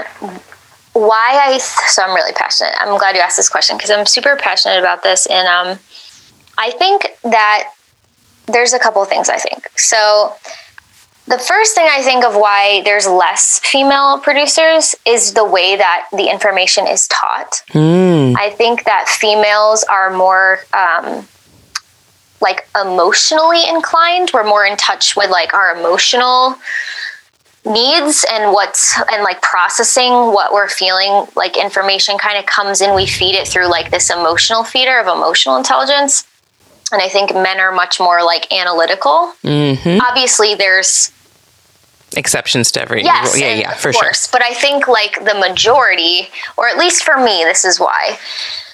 why 0.94 1.40
I. 1.42 1.58
So 1.58 2.04
I'm 2.04 2.16
really 2.16 2.34
passionate. 2.34 2.74
I'm 2.80 2.98
glad 2.98 3.16
you 3.16 3.22
asked 3.22 3.38
this 3.38 3.50
question 3.50 3.78
because 3.78 3.92
I'm 3.92 4.06
super 4.06 4.36
passionate 4.36 4.80
about 4.80 5.04
this, 5.04 5.26
and 5.28 5.48
um, 5.48 5.80
I 6.58 6.72
think 6.72 7.18
that 7.24 7.72
there's 8.48 8.74
a 8.74 8.80
couple 8.80 9.04
things. 9.06 9.30
I 9.30 9.38
think 9.38 9.70
so. 9.78 10.36
The 11.26 11.38
first 11.38 11.74
thing 11.74 11.88
I 11.90 12.02
think 12.02 12.26
of 12.26 12.36
why 12.36 12.82
there's 12.84 13.08
less 13.08 13.60
female 13.60 14.20
producers 14.20 14.94
is 15.06 15.34
the 15.34 15.46
way 15.46 15.78
that 15.78 16.10
the 16.12 16.30
information 16.30 16.86
is 16.86 17.08
taught. 17.08 17.64
I 18.36 18.50
think 18.50 18.84
that 18.84 19.08
females 19.08 19.86
are 19.86 20.12
more 20.12 20.60
um, 20.74 21.26
like 22.42 22.68
emotionally 22.80 23.66
inclined. 23.68 24.32
We're 24.34 24.44
more 24.44 24.66
in 24.66 24.76
touch 24.76 25.16
with 25.16 25.30
like 25.30 25.54
our 25.54 25.78
emotional 25.78 26.58
needs 27.66 28.26
and 28.30 28.52
what's 28.52 29.00
and 29.12 29.24
like 29.24 29.42
processing 29.42 30.12
what 30.12 30.52
we're 30.52 30.68
feeling 30.68 31.26
like 31.36 31.58
information 31.58 32.18
kind 32.18 32.38
of 32.38 32.46
comes 32.46 32.82
in 32.82 32.94
we 32.94 33.06
feed 33.06 33.36
it 33.36 33.48
through 33.48 33.68
like 33.68 33.90
this 33.90 34.10
emotional 34.10 34.64
feeder 34.64 35.00
of 35.00 35.08
emotional 35.08 35.56
intelligence 35.56 36.28
and 36.92 37.02
i 37.02 37.08
think 37.08 37.34
men 37.34 37.60
are 37.62 37.72
much 37.72 38.00
more 38.00 38.22
like 38.24 38.52
analytical 38.52 39.34
Mm-hmm. 39.44 40.00
obviously 40.02 40.56
there's 40.56 41.12
Exceptions 42.16 42.72
to 42.74 42.82
every. 42.82 43.04
Yes, 43.04 43.40
Yeah, 43.40 43.56
yeah, 43.56 43.72
of 43.72 43.80
for 43.80 43.92
course. 43.92 44.28
But 44.28 44.44
I 44.44 44.54
think 44.54 44.88
like 44.88 45.16
the 45.26 45.34
majority, 45.34 46.28
or 46.58 46.68
at 46.68 46.78
least 46.78 47.04
for 47.04 47.18
me, 47.18 47.44
this 47.44 47.66
is 47.66 47.80
why. 47.80 48.20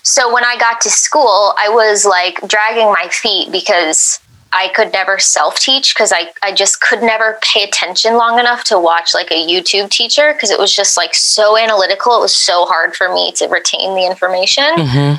So 0.03 0.33
when 0.33 0.43
I 0.43 0.57
got 0.57 0.81
to 0.81 0.89
school, 0.89 1.53
I 1.57 1.69
was 1.69 2.05
like 2.05 2.35
dragging 2.47 2.87
my 2.87 3.07
feet 3.09 3.49
because 3.49 4.19
I 4.51 4.69
could 4.69 4.91
never 4.91 5.19
self 5.19 5.59
teach 5.59 5.93
because 5.93 6.11
I, 6.11 6.31
I 6.41 6.53
just 6.53 6.81
could 6.81 7.01
never 7.01 7.37
pay 7.41 7.63
attention 7.63 8.15
long 8.15 8.39
enough 8.39 8.63
to 8.65 8.79
watch 8.79 9.13
like 9.13 9.31
a 9.31 9.47
YouTube 9.47 9.89
teacher 9.89 10.33
because 10.33 10.49
it 10.49 10.57
was 10.57 10.73
just 10.73 10.97
like 10.97 11.13
so 11.13 11.57
analytical. 11.57 12.17
It 12.17 12.21
was 12.21 12.35
so 12.35 12.65
hard 12.65 12.95
for 12.95 13.13
me 13.13 13.31
to 13.33 13.47
retain 13.47 13.95
the 13.95 14.05
information. 14.05 14.63
sure. 14.75 14.85
hmm 14.85 15.13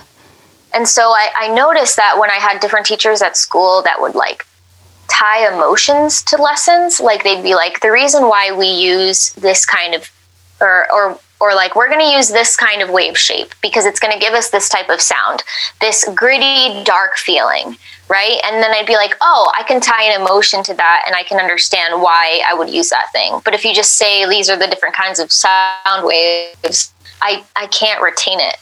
And 0.74 0.88
so 0.88 1.10
I, 1.10 1.30
I 1.36 1.54
noticed 1.54 1.96
that 1.96 2.16
when 2.18 2.30
I 2.30 2.36
had 2.36 2.60
different 2.60 2.86
teachers 2.86 3.22
at 3.22 3.36
school 3.36 3.82
that 3.82 4.00
would 4.00 4.14
like 4.14 4.46
tie 5.08 5.52
emotions 5.52 6.22
to 6.22 6.36
lessons, 6.40 7.00
like 7.00 7.22
they'd 7.24 7.42
be 7.42 7.54
like, 7.54 7.80
the 7.80 7.90
reason 7.90 8.24
why 8.24 8.52
we 8.56 8.66
use 8.68 9.30
this 9.34 9.66
kind 9.66 9.94
of, 9.94 10.10
or, 10.60 10.86
or, 10.92 11.18
or 11.40 11.54
like, 11.54 11.74
we're 11.74 11.88
going 11.88 12.00
to 12.00 12.16
use 12.16 12.28
this 12.28 12.56
kind 12.56 12.82
of 12.82 12.90
wave 12.90 13.18
shape 13.18 13.52
because 13.62 13.86
it's 13.86 13.98
going 13.98 14.12
to 14.12 14.20
give 14.20 14.34
us 14.34 14.50
this 14.50 14.68
type 14.68 14.88
of 14.88 15.00
sound, 15.00 15.42
this 15.80 16.08
gritty, 16.14 16.84
dark 16.84 17.16
feeling, 17.16 17.76
right? 18.10 18.40
And 18.44 18.62
then 18.62 18.72
I'd 18.72 18.86
be 18.86 18.96
like, 18.96 19.14
oh, 19.20 19.50
I 19.56 19.62
can 19.62 19.80
tie 19.80 20.02
an 20.02 20.20
emotion 20.20 20.62
to 20.64 20.74
that 20.74 21.04
and 21.06 21.14
I 21.14 21.22
can 21.22 21.38
understand 21.38 22.02
why 22.02 22.42
I 22.46 22.52
would 22.52 22.68
use 22.68 22.90
that 22.90 23.10
thing. 23.12 23.40
But 23.44 23.54
if 23.54 23.64
you 23.64 23.72
just 23.72 23.94
say 23.94 24.28
these 24.28 24.50
are 24.50 24.58
the 24.58 24.66
different 24.66 24.96
kinds 24.96 25.20
of 25.20 25.30
sound 25.30 26.04
waves, 26.04 26.92
I, 27.22 27.44
I 27.54 27.68
can't 27.68 28.02
retain 28.02 28.40
it. 28.40 28.56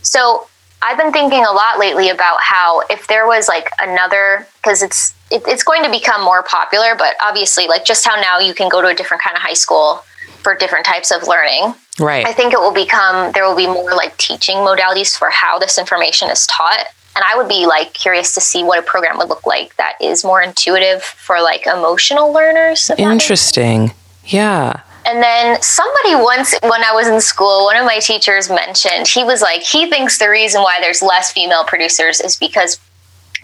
So 0.00 0.48
I've 0.80 0.96
been 0.98 1.12
thinking 1.12 1.44
a 1.44 1.52
lot 1.52 1.78
lately 1.78 2.08
about 2.08 2.40
how 2.40 2.82
if 2.88 3.06
there 3.06 3.26
was 3.26 3.46
like 3.46 3.68
another, 3.80 4.46
because 4.56 4.82
it's 4.82 5.14
it, 5.30 5.42
it's 5.46 5.62
going 5.62 5.82
to 5.82 5.90
become 5.90 6.22
more 6.22 6.42
popular, 6.42 6.94
but 6.96 7.14
obviously, 7.22 7.66
like 7.66 7.84
just 7.84 8.06
how 8.06 8.20
now 8.20 8.38
you 8.38 8.54
can 8.54 8.68
go 8.68 8.82
to 8.82 8.88
a 8.88 8.94
different 8.94 9.22
kind 9.22 9.36
of 9.36 9.42
high 9.42 9.54
school 9.54 10.04
for 10.42 10.54
different 10.54 10.84
types 10.84 11.10
of 11.10 11.26
learning. 11.26 11.74
Right. 11.98 12.26
I 12.26 12.32
think 12.32 12.52
it 12.52 12.60
will 12.60 12.74
become 12.74 13.32
there 13.32 13.46
will 13.48 13.56
be 13.56 13.66
more 13.66 13.94
like 13.94 14.16
teaching 14.18 14.56
modalities 14.56 15.16
for 15.16 15.30
how 15.30 15.58
this 15.58 15.78
information 15.78 16.28
is 16.28 16.46
taught. 16.46 16.86
And 17.16 17.24
I 17.24 17.36
would 17.36 17.48
be 17.48 17.66
like 17.66 17.94
curious 17.94 18.34
to 18.34 18.40
see 18.40 18.64
what 18.64 18.78
a 18.78 18.82
program 18.82 19.18
would 19.18 19.28
look 19.28 19.46
like 19.46 19.76
that 19.76 19.94
is 20.00 20.24
more 20.24 20.42
intuitive 20.42 21.02
for 21.02 21.40
like 21.40 21.66
emotional 21.66 22.32
learners. 22.32 22.90
if 22.90 22.96
that 22.96 23.02
makes 23.02 23.24
Interesting. 23.24 23.92
Yeah. 24.26 24.80
and 25.06 25.22
then 25.22 25.60
somebody 25.62 26.14
once, 26.16 26.54
when 26.62 26.82
I 26.82 26.92
was 26.92 27.06
in 27.06 27.20
school, 27.20 27.66
one 27.66 27.76
of 27.76 27.84
my 27.84 27.98
teachers 27.98 28.48
mentioned, 28.48 29.06
he 29.06 29.22
was 29.22 29.42
like, 29.42 29.62
he 29.62 29.88
thinks 29.90 30.18
the 30.18 30.28
reason 30.30 30.62
why 30.62 30.78
there's 30.80 31.02
less 31.02 31.30
female 31.30 31.62
producers 31.64 32.20
is 32.20 32.36
because 32.36 32.80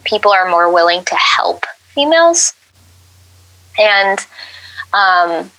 people 0.05 0.33
are 0.33 0.49
more 0.50 0.73
willing 0.73 1.05
to 1.05 1.15
help 1.15 1.65
females. 1.95 2.55
And, 3.79 4.19
um, 4.93 5.50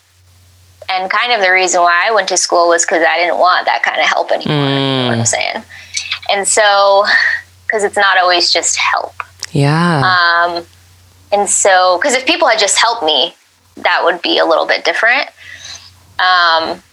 and 0.89 1.09
kind 1.09 1.31
of 1.31 1.41
the 1.41 1.51
reason 1.51 1.81
why 1.81 2.07
I 2.07 2.11
went 2.11 2.27
to 2.29 2.37
school 2.37 2.67
was 2.67 2.83
because 2.83 3.05
I 3.07 3.17
didn't 3.19 3.37
want 3.37 3.65
that 3.67 3.83
kind 3.83 4.01
of 4.01 4.07
help 4.07 4.31
anymore. 4.31 4.55
You 4.55 4.75
know 4.75 5.07
what 5.09 5.19
I'm 5.19 5.25
saying? 5.25 5.63
And 6.29 6.47
so, 6.47 7.05
because 7.71 7.83
it's 7.85 7.95
not 7.95 8.17
always 8.17 8.51
just 8.51 8.75
help. 8.75 9.13
Yeah. 9.51 10.01
Um, 10.01 10.65
and 11.31 11.49
so, 11.49 11.97
because 11.97 12.15
if 12.15 12.25
people 12.25 12.47
had 12.47 12.59
just 12.59 12.77
helped 12.77 13.03
me, 13.03 13.33
that 13.77 14.01
would 14.03 14.21
be 14.21 14.37
a 14.37 14.45
little 14.45 14.65
bit 14.65 14.83
different. 14.83 15.27
Um, 16.19 16.83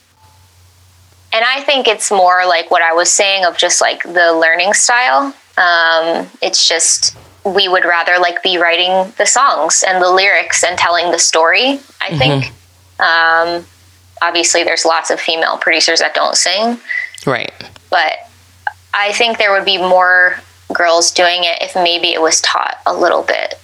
and 1.33 1.45
I 1.45 1.63
think 1.67 1.89
it's 1.89 2.11
more 2.11 2.47
like 2.47 2.71
what 2.71 2.83
I 2.83 2.93
was 2.93 3.11
saying 3.11 3.45
of 3.45 3.57
just 3.57 3.81
like 3.81 4.03
the 4.05 4.33
learning 4.33 4.75
style. 4.75 5.35
Um, 5.57 6.29
it's 6.41 6.69
just 6.69 7.17
we 7.45 7.67
would 7.67 7.85
rather 7.85 8.19
like 8.19 8.43
be 8.43 8.59
writing 8.59 9.13
the 9.19 9.27
songs 9.27 9.85
and 9.87 10.03
the 10.03 10.11
lyrics 10.11 10.63
and 10.63 10.79
telling 10.79 11.11
the 11.11 11.19
story. 11.19 11.81
I 12.01 12.17
think. 12.17 12.53
Um, 13.01 13.67
obviously, 14.23 14.65
there's 14.65 14.85
lots 14.85 15.11
of 15.11 15.21
female 15.21 15.59
producers 15.59 16.01
that 16.01 16.15
don't 16.15 16.37
sing, 16.37 16.79
right. 17.27 17.53
but 17.91 18.29
I 18.93 19.13
think 19.13 19.39
there 19.39 19.53
would 19.53 19.65
be 19.65 19.79
more 19.79 20.41
girls 20.73 21.11
doing 21.11 21.45
it 21.45 21.59
if 21.61 21.75
maybe 21.75 22.13
it 22.13 22.21
was 22.21 22.41
taught 22.41 22.79
a 22.87 22.95
little 22.95 23.23
bit 23.23 23.55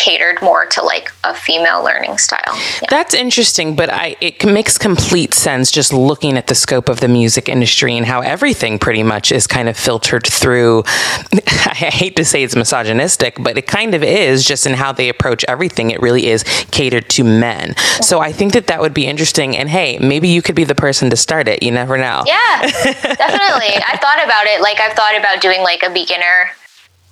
catered 0.00 0.40
more 0.40 0.64
to 0.64 0.82
like 0.82 1.12
a 1.24 1.34
female 1.34 1.84
learning 1.84 2.16
style. 2.16 2.56
Yeah. 2.80 2.88
That's 2.88 3.12
interesting, 3.12 3.76
but 3.76 3.92
I 3.92 4.16
it 4.20 4.44
makes 4.44 4.78
complete 4.78 5.34
sense 5.34 5.70
just 5.70 5.92
looking 5.92 6.38
at 6.38 6.46
the 6.46 6.54
scope 6.54 6.88
of 6.88 7.00
the 7.00 7.08
music 7.08 7.48
industry 7.48 7.96
and 7.96 8.06
how 8.06 8.20
everything 8.22 8.78
pretty 8.78 9.02
much 9.02 9.30
is 9.30 9.46
kind 9.46 9.68
of 9.68 9.76
filtered 9.76 10.26
through. 10.26 10.84
I 11.46 11.90
hate 11.92 12.16
to 12.16 12.24
say 12.24 12.42
it's 12.42 12.56
misogynistic, 12.56 13.36
but 13.38 13.58
it 13.58 13.66
kind 13.66 13.94
of 13.94 14.02
is 14.02 14.44
just 14.44 14.66
in 14.66 14.72
how 14.72 14.92
they 14.92 15.10
approach 15.10 15.44
everything. 15.46 15.90
It 15.90 16.00
really 16.00 16.28
is 16.28 16.44
catered 16.70 17.10
to 17.10 17.24
men. 17.24 17.76
So 18.00 18.20
I 18.20 18.32
think 18.32 18.54
that 18.54 18.68
that 18.68 18.80
would 18.80 18.94
be 18.94 19.06
interesting. 19.06 19.56
And 19.56 19.68
hey, 19.68 19.98
maybe 19.98 20.28
you 20.28 20.40
could 20.40 20.54
be 20.54 20.64
the 20.64 20.74
person 20.74 21.10
to 21.10 21.16
start 21.16 21.46
it. 21.46 21.62
You 21.62 21.72
never 21.72 21.98
know. 21.98 22.24
Yeah, 22.26 22.62
definitely. 22.62 23.76
I 23.86 23.98
thought 24.00 24.24
about 24.24 24.46
it. 24.46 24.62
Like 24.62 24.80
I've 24.80 24.94
thought 24.94 25.16
about 25.18 25.42
doing 25.42 25.60
like 25.60 25.82
a 25.82 25.90
beginner 25.90 26.50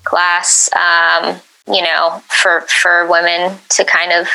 class. 0.04 0.70
Um, 0.74 1.40
you 1.72 1.82
know, 1.82 2.22
for 2.28 2.62
for 2.62 3.06
women 3.08 3.58
to 3.70 3.84
kind 3.84 4.12
of 4.12 4.28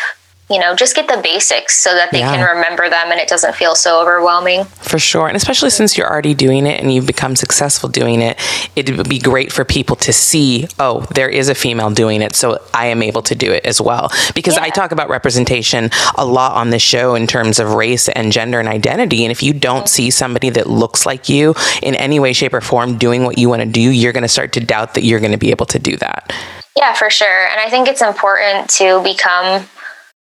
you 0.54 0.60
know, 0.60 0.76
just 0.76 0.96
get 0.96 1.08
the 1.08 1.20
basics 1.24 1.80
so 1.80 1.96
that 1.96 2.12
they 2.12 2.20
yeah. 2.20 2.36
can 2.36 2.56
remember 2.56 2.88
them 2.88 3.12
and 3.12 3.20
it 3.20 3.28
doesn't 3.28 3.56
feel 3.56 3.74
so 3.74 4.00
overwhelming. 4.00 4.66
For 4.66 5.00
sure. 5.00 5.28
And 5.28 5.36
especially 5.36 5.72
since 5.72 5.98
you're 5.98 6.08
already 6.08 6.36
doing 6.36 6.68
it 6.68 6.80
and 6.80 6.94
you've 6.94 7.08
become 7.08 7.36
successful 7.36 7.90
doing 7.90 8.22
it, 8.22 8.40
it 8.76 8.96
would 8.96 9.10
be 9.10 9.18
great 9.18 9.52
for 9.52 9.66
people 9.66 9.96
to 9.96 10.14
see, 10.14 10.68
oh, 10.78 11.02
there 11.16 11.28
is 11.28 11.50
a 11.50 11.56
female 11.56 11.90
doing 11.90 12.22
it, 12.22 12.36
so 12.36 12.64
I 12.72 12.86
am 12.88 13.02
able 13.02 13.24
to 13.24 13.34
do 13.34 13.52
it 13.52 13.66
as 13.66 13.82
well. 13.82 14.12
Because 14.36 14.58
yeah. 14.58 14.64
I 14.64 14.70
talk 14.70 14.92
about 14.92 15.10
representation 15.10 15.90
a 16.20 16.26
lot 16.26 16.52
on 16.54 16.70
this 16.70 16.84
show 16.84 17.16
in 17.16 17.26
terms 17.26 17.58
of 17.58 17.74
race 17.74 18.08
and 18.10 18.32
gender 18.32 18.60
and 18.60 18.70
identity. 18.70 19.26
And 19.26 19.32
if 19.32 19.42
you 19.42 19.54
don't 19.54 19.90
see 19.90 20.12
somebody 20.12 20.52
that 20.52 20.68
looks 20.68 21.04
like 21.08 21.30
you 21.30 21.56
in 21.82 21.96
any 21.96 22.20
way, 22.20 22.32
shape, 22.32 22.54
or 22.54 22.62
form 22.62 23.00
doing 23.00 23.24
what 23.24 23.40
you 23.40 23.50
want 23.50 23.64
to 23.64 23.68
do, 23.68 23.82
you're 23.82 24.14
going 24.14 24.22
to 24.22 24.28
start 24.28 24.54
to 24.54 24.60
doubt 24.60 24.94
that 24.94 25.04
you're 25.04 25.20
going 25.20 25.32
to 25.32 25.38
be 25.40 25.50
able 25.50 25.66
to 25.66 25.80
do 25.80 25.98
that. 25.98 26.32
Yeah, 26.78 26.94
for 26.94 27.10
sure. 27.10 27.48
And 27.48 27.60
I 27.60 27.70
think 27.70 27.88
it's 27.88 28.02
important 28.02 28.70
to 28.72 29.02
become 29.04 29.68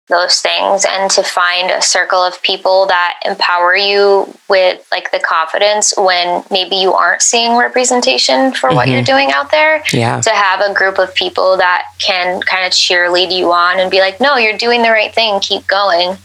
those 0.10 0.42
things 0.42 0.86
and 0.90 1.10
to 1.12 1.24
find 1.24 1.70
a 1.70 1.82
circle 1.82 2.20
of 2.20 2.42
people 2.42 2.88
that 2.88 3.20
empower 3.26 3.76
you 3.76 4.34
with 4.50 4.86
like 4.92 5.12
the 5.12 5.20
confidence 5.20 5.94
when 5.98 6.44
maybe 6.50 6.76
you 6.76 6.94
aren't 6.94 7.22
seeing 7.22 7.56
representation 7.56 8.52
for 8.52 8.68
mm-hmm. 8.68 8.76
what 8.76 8.88
you're 8.88 8.98
mm-hmm. 8.98 9.06
doing 9.06 9.32
out 9.32 9.52
there. 9.52 9.84
Yeah. 9.94 10.20
To 10.20 10.32
have 10.32 10.62
a 10.62 10.74
group 10.74 10.98
of 10.98 11.14
people 11.14 11.58
that 11.58 11.86
can 12.00 12.42
kind 12.42 12.66
of 12.66 12.72
cheerlead 12.72 13.36
you 13.36 13.52
on 13.52 13.80
and 13.80 13.92
be 13.92 14.00
like 14.00 14.20
no 14.20 14.36
you're 14.38 14.58
doing 14.58 14.82
the 14.82 14.90
right 14.90 15.14
thing. 15.14 15.40
Keep 15.40 15.68
going. 15.68 16.18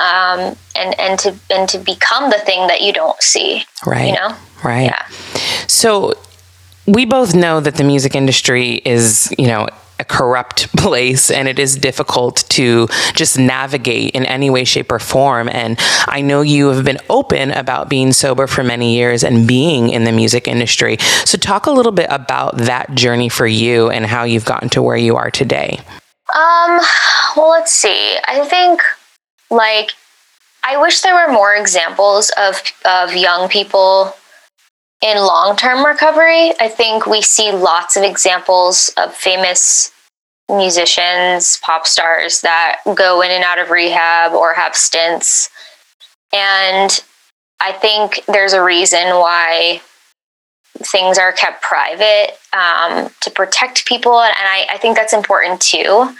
Um, 0.00 0.56
and 0.76 0.98
and 0.98 1.18
to 1.20 1.34
and 1.50 1.68
to 1.68 1.78
become 1.78 2.30
the 2.30 2.38
thing 2.38 2.68
that 2.68 2.82
you 2.82 2.92
don't 2.92 3.20
see 3.20 3.64
right. 3.84 4.06
you 4.06 4.14
know? 4.14 4.36
Right. 4.62 4.84
Yeah. 4.84 5.06
So 5.66 6.14
we 6.86 7.04
both 7.04 7.34
know 7.34 7.60
that 7.60 7.76
the 7.76 7.84
music 7.84 8.14
industry 8.14 8.74
is 8.84 9.34
you 9.38 9.48
know 9.48 9.68
a 9.98 10.04
corrupt 10.04 10.74
place 10.76 11.30
and 11.30 11.48
it 11.48 11.58
is 11.58 11.76
difficult 11.76 12.44
to 12.50 12.88
just 13.14 13.38
navigate 13.38 14.14
in 14.14 14.24
any 14.24 14.50
way, 14.50 14.64
shape, 14.64 14.90
or 14.90 14.98
form. 14.98 15.48
And 15.48 15.76
I 16.06 16.20
know 16.20 16.40
you 16.40 16.68
have 16.68 16.84
been 16.84 16.98
open 17.08 17.50
about 17.50 17.88
being 17.88 18.12
sober 18.12 18.46
for 18.46 18.62
many 18.62 18.96
years 18.96 19.24
and 19.24 19.46
being 19.46 19.90
in 19.90 20.04
the 20.04 20.12
music 20.12 20.48
industry. 20.48 20.98
So, 21.24 21.38
talk 21.38 21.66
a 21.66 21.70
little 21.70 21.92
bit 21.92 22.06
about 22.10 22.56
that 22.58 22.94
journey 22.94 23.28
for 23.28 23.46
you 23.46 23.90
and 23.90 24.06
how 24.06 24.24
you've 24.24 24.44
gotten 24.44 24.68
to 24.70 24.82
where 24.82 24.96
you 24.96 25.16
are 25.16 25.30
today. 25.30 25.80
Um, 26.34 26.80
well, 27.36 27.50
let's 27.50 27.72
see. 27.72 28.18
I 28.26 28.44
think 28.48 28.80
like 29.50 29.90
I 30.64 30.80
wish 30.80 31.02
there 31.02 31.14
were 31.14 31.32
more 31.32 31.54
examples 31.54 32.30
of 32.36 32.60
of 32.84 33.14
young 33.14 33.48
people 33.48 34.14
in 35.04 35.18
long 35.18 35.54
term 35.54 35.84
recovery, 35.84 36.54
I 36.58 36.68
think 36.68 37.06
we 37.06 37.20
see 37.20 37.52
lots 37.52 37.94
of 37.96 38.02
examples 38.02 38.90
of 38.96 39.14
famous 39.14 39.92
musicians, 40.48 41.58
pop 41.62 41.86
stars 41.86 42.40
that 42.40 42.80
go 42.94 43.20
in 43.20 43.30
and 43.30 43.44
out 43.44 43.58
of 43.58 43.70
rehab 43.70 44.32
or 44.32 44.54
have 44.54 44.74
stints. 44.74 45.50
And 46.32 47.02
I 47.60 47.72
think 47.72 48.24
there's 48.26 48.54
a 48.54 48.62
reason 48.62 49.08
why 49.10 49.82
things 50.78 51.18
are 51.18 51.32
kept 51.32 51.62
private 51.62 52.38
um, 52.54 53.10
to 53.20 53.30
protect 53.30 53.86
people. 53.86 54.20
And 54.20 54.34
I, 54.34 54.66
I 54.72 54.78
think 54.78 54.96
that's 54.96 55.12
important 55.12 55.60
too. 55.60 56.14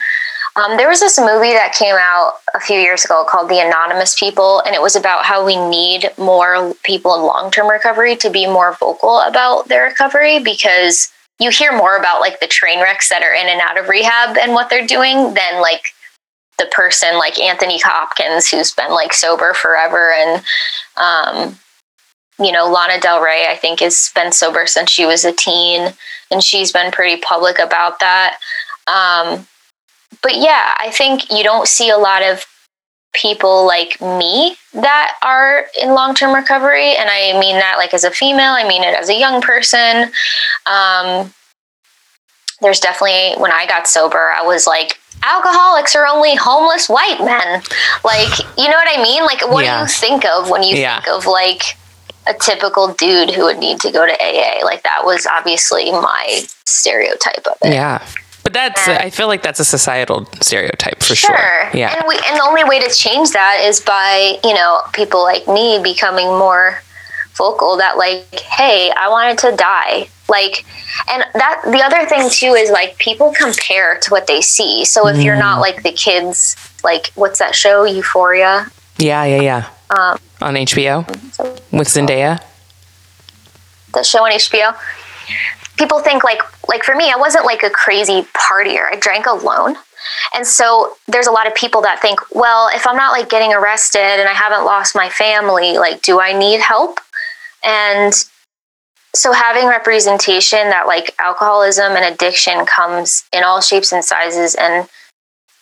Um, 0.57 0.77
there 0.77 0.89
was 0.89 1.01
this 1.01 1.19
movie 1.19 1.53
that 1.53 1.75
came 1.77 1.97
out 1.99 2.35
a 2.55 2.61
few 2.61 2.79
years 2.79 3.05
ago 3.05 3.27
called 3.29 3.49
The 3.49 3.59
Anonymous 3.59 4.19
People, 4.19 4.61
and 4.61 4.75
it 4.75 4.81
was 4.81 4.95
about 4.95 5.25
how 5.25 5.45
we 5.45 5.57
need 5.69 6.11
more 6.17 6.75
people 6.85 7.15
in 7.17 7.23
long 7.23 7.51
term 7.51 7.69
recovery 7.69 8.15
to 8.17 8.31
be 8.31 8.47
more 8.47 8.77
vocal 8.79 9.21
about 9.21 9.69
their 9.69 9.87
recovery 9.87 10.39
because 10.39 11.11
you 11.41 11.51
hear 11.51 11.77
more 11.77 11.97
about 11.97 12.21
like 12.21 12.39
the 12.39 12.47
train 12.47 12.81
wrecks 12.81 13.09
that 13.09 13.23
are 13.23 13.35
in 13.35 13.49
and 13.49 13.61
out 13.61 13.79
of 13.79 13.89
rehab 13.89 14.37
and 14.39 14.53
what 14.53 14.71
they're 14.71 14.87
doing 14.87 15.35
than 15.35 15.61
like 15.61 15.89
the 16.59 16.67
person 16.71 17.19
like 17.19 17.39
Anthony 17.39 17.81
Hopkins 17.83 18.49
who's 18.49 18.73
been 18.73 18.93
like 18.93 19.13
sober 19.13 19.55
forever 19.55 20.13
and 20.13 20.45
um, 20.97 21.59
you 22.39 22.53
know 22.53 22.71
Lana 22.71 23.01
Del 23.01 23.21
Rey 23.21 23.49
I 23.51 23.57
think 23.57 23.81
has 23.81 24.13
been 24.15 24.31
sober 24.31 24.67
since 24.67 24.91
she 24.91 25.05
was 25.05 25.25
a 25.25 25.33
teen 25.33 25.93
and 26.31 26.45
she's 26.45 26.71
been 26.71 26.93
pretty 26.93 27.21
public 27.21 27.59
about 27.59 27.99
that. 27.99 28.39
Um, 28.87 29.49
but 30.23 30.37
yeah, 30.37 30.75
I 30.79 30.91
think 30.91 31.31
you 31.31 31.43
don't 31.43 31.69
see 31.69 31.91
a 31.91 31.99
lot 31.99 32.23
of 32.23 32.45
people 33.15 33.65
like 33.67 34.01
me 34.01 34.57
that 34.73 35.17
are 35.23 35.67
in 35.81 35.91
long-term 35.91 36.35
recovery 36.35 36.97
and 36.97 37.09
i 37.09 37.39
mean 37.39 37.57
that 37.57 37.77
like 37.79 37.95
as 37.95 38.05
a 38.05 38.11
female 38.11 38.53
i 38.53 38.67
mean 38.67 38.83
it 38.83 38.95
as 38.95 39.09
a 39.09 39.19
young 39.19 39.41
person. 39.41 40.11
Um, 40.67 41.33
there's 42.61 42.81
definitely 42.81 43.41
when 43.41 43.53
i 43.53 43.67
got 43.67 43.87
sober 43.87 44.33
i 44.33 44.43
was 44.43 44.67
like 44.67 44.99
alcoholics 45.23 45.95
are 45.95 46.07
only 46.07 46.35
homeless 46.35 46.89
white 46.89 47.19
men. 47.21 47.63
Like 48.05 48.39
you 48.59 48.69
know 48.69 48.77
what 48.77 48.99
i 48.99 49.03
mean? 49.03 49.25
Like 49.25 49.49
what 49.49 49.65
yeah. 49.65 49.79
do 49.79 49.83
you 49.83 49.89
think 49.89 50.25
of 50.25 50.51
when 50.51 50.63
you 50.63 50.77
yeah. 50.77 51.01
think 51.01 51.17
of 51.17 51.27
like 51.27 51.63
a 52.27 52.35
typical 52.35 52.93
dude 52.95 53.31
who 53.31 53.45
would 53.45 53.59
need 53.59 53.81
to 53.81 53.93
go 53.93 54.07
to 54.07 54.13
aa 54.13 54.65
like 54.65 54.83
that 54.83 55.03
was 55.05 55.27
obviously 55.27 55.91
my 55.93 56.43
stereotype 56.67 57.47
of 57.47 57.57
it. 57.63 57.75
Yeah 57.75 58.05
but 58.45 58.53
that's, 58.53 58.87
and, 58.87 58.99
I 58.99 59.09
feel 59.09 59.27
like 59.27 59.43
that's 59.43 59.59
a 59.59 59.65
societal 59.65 60.27
stereotype 60.41 61.03
for 61.03 61.15
sure. 61.15 61.37
sure. 61.37 61.71
Yeah. 61.73 61.97
And, 61.97 62.05
we, 62.07 62.15
and 62.15 62.37
the 62.37 62.45
only 62.45 62.63
way 62.63 62.79
to 62.79 62.95
change 62.95 63.31
that 63.31 63.63
is 63.65 63.81
by, 63.81 64.39
you 64.45 64.53
know, 64.53 64.83
people 64.93 65.23
like 65.23 65.49
me 65.49 65.81
becoming 65.83 66.27
more 66.27 66.83
vocal 67.37 67.79
that, 67.79 67.97
like, 67.97 68.39
hey, 68.39 68.93
I 68.95 69.09
wanted 69.09 69.39
to 69.39 69.57
die. 69.57 70.09
Like, 70.29 70.65
and 71.11 71.25
that, 71.35 71.63
the 71.65 71.83
other 71.83 72.07
thing 72.07 72.29
too 72.31 72.53
is 72.55 72.71
like 72.71 72.99
people 72.99 73.33
compare 73.33 73.99
to 74.01 74.11
what 74.11 74.27
they 74.27 74.43
see. 74.43 74.85
So 74.85 75.09
if 75.09 75.17
mm. 75.17 75.25
you're 75.25 75.37
not 75.37 75.59
mm. 75.59 75.63
like 75.63 75.83
the 75.83 75.93
kids, 75.93 76.57
like, 76.85 77.13
what's 77.15 77.39
that 77.39 77.55
show, 77.55 77.85
Euphoria? 77.85 78.71
Yeah, 78.99 79.25
yeah, 79.25 79.41
yeah. 79.41 79.69
Um, 79.91 80.19
on 80.43 80.55
HBO 80.55 81.09
with 81.73 81.89
Zendaya? 81.89 82.43
The 83.95 84.03
show 84.03 84.25
on 84.25 84.33
HBO 84.33 84.77
people 85.77 86.01
think 86.01 86.25
like 86.25 86.41
like 86.69 86.83
for 86.85 86.95
me 86.95 87.11
i 87.11 87.17
wasn't 87.17 87.45
like 87.45 87.63
a 87.63 87.71
crazy 87.71 88.23
partier. 88.35 88.91
I 88.91 88.97
drank 89.01 89.27
alone. 89.27 89.77
And 90.35 90.47
so 90.47 90.97
there's 91.09 91.27
a 91.27 91.33
lot 91.33 91.47
of 91.47 91.55
people 91.55 91.81
that 91.83 92.01
think 92.01 92.21
well 92.35 92.69
if 92.75 92.87
i'm 92.87 92.97
not 92.97 93.13
like 93.13 93.29
getting 93.29 93.53
arrested 93.53 94.01
and 94.21 94.29
i 94.29 94.35
haven't 94.35 94.65
lost 94.65 94.95
my 94.95 95.09
family 95.09 95.79
like 95.79 96.03
do 96.03 96.21
i 96.21 96.33
need 96.33 96.61
help? 96.61 97.01
And 97.65 98.13
so 99.15 99.33
having 99.33 99.69
representation 99.69 100.71
that 100.71 100.87
like 100.87 101.15
alcoholism 101.19 101.93
and 101.93 102.13
addiction 102.13 102.67
comes 102.67 103.25
in 103.33 103.45
all 103.45 103.61
shapes 103.61 103.93
and 103.93 104.05
sizes 104.05 104.55
and 104.57 104.89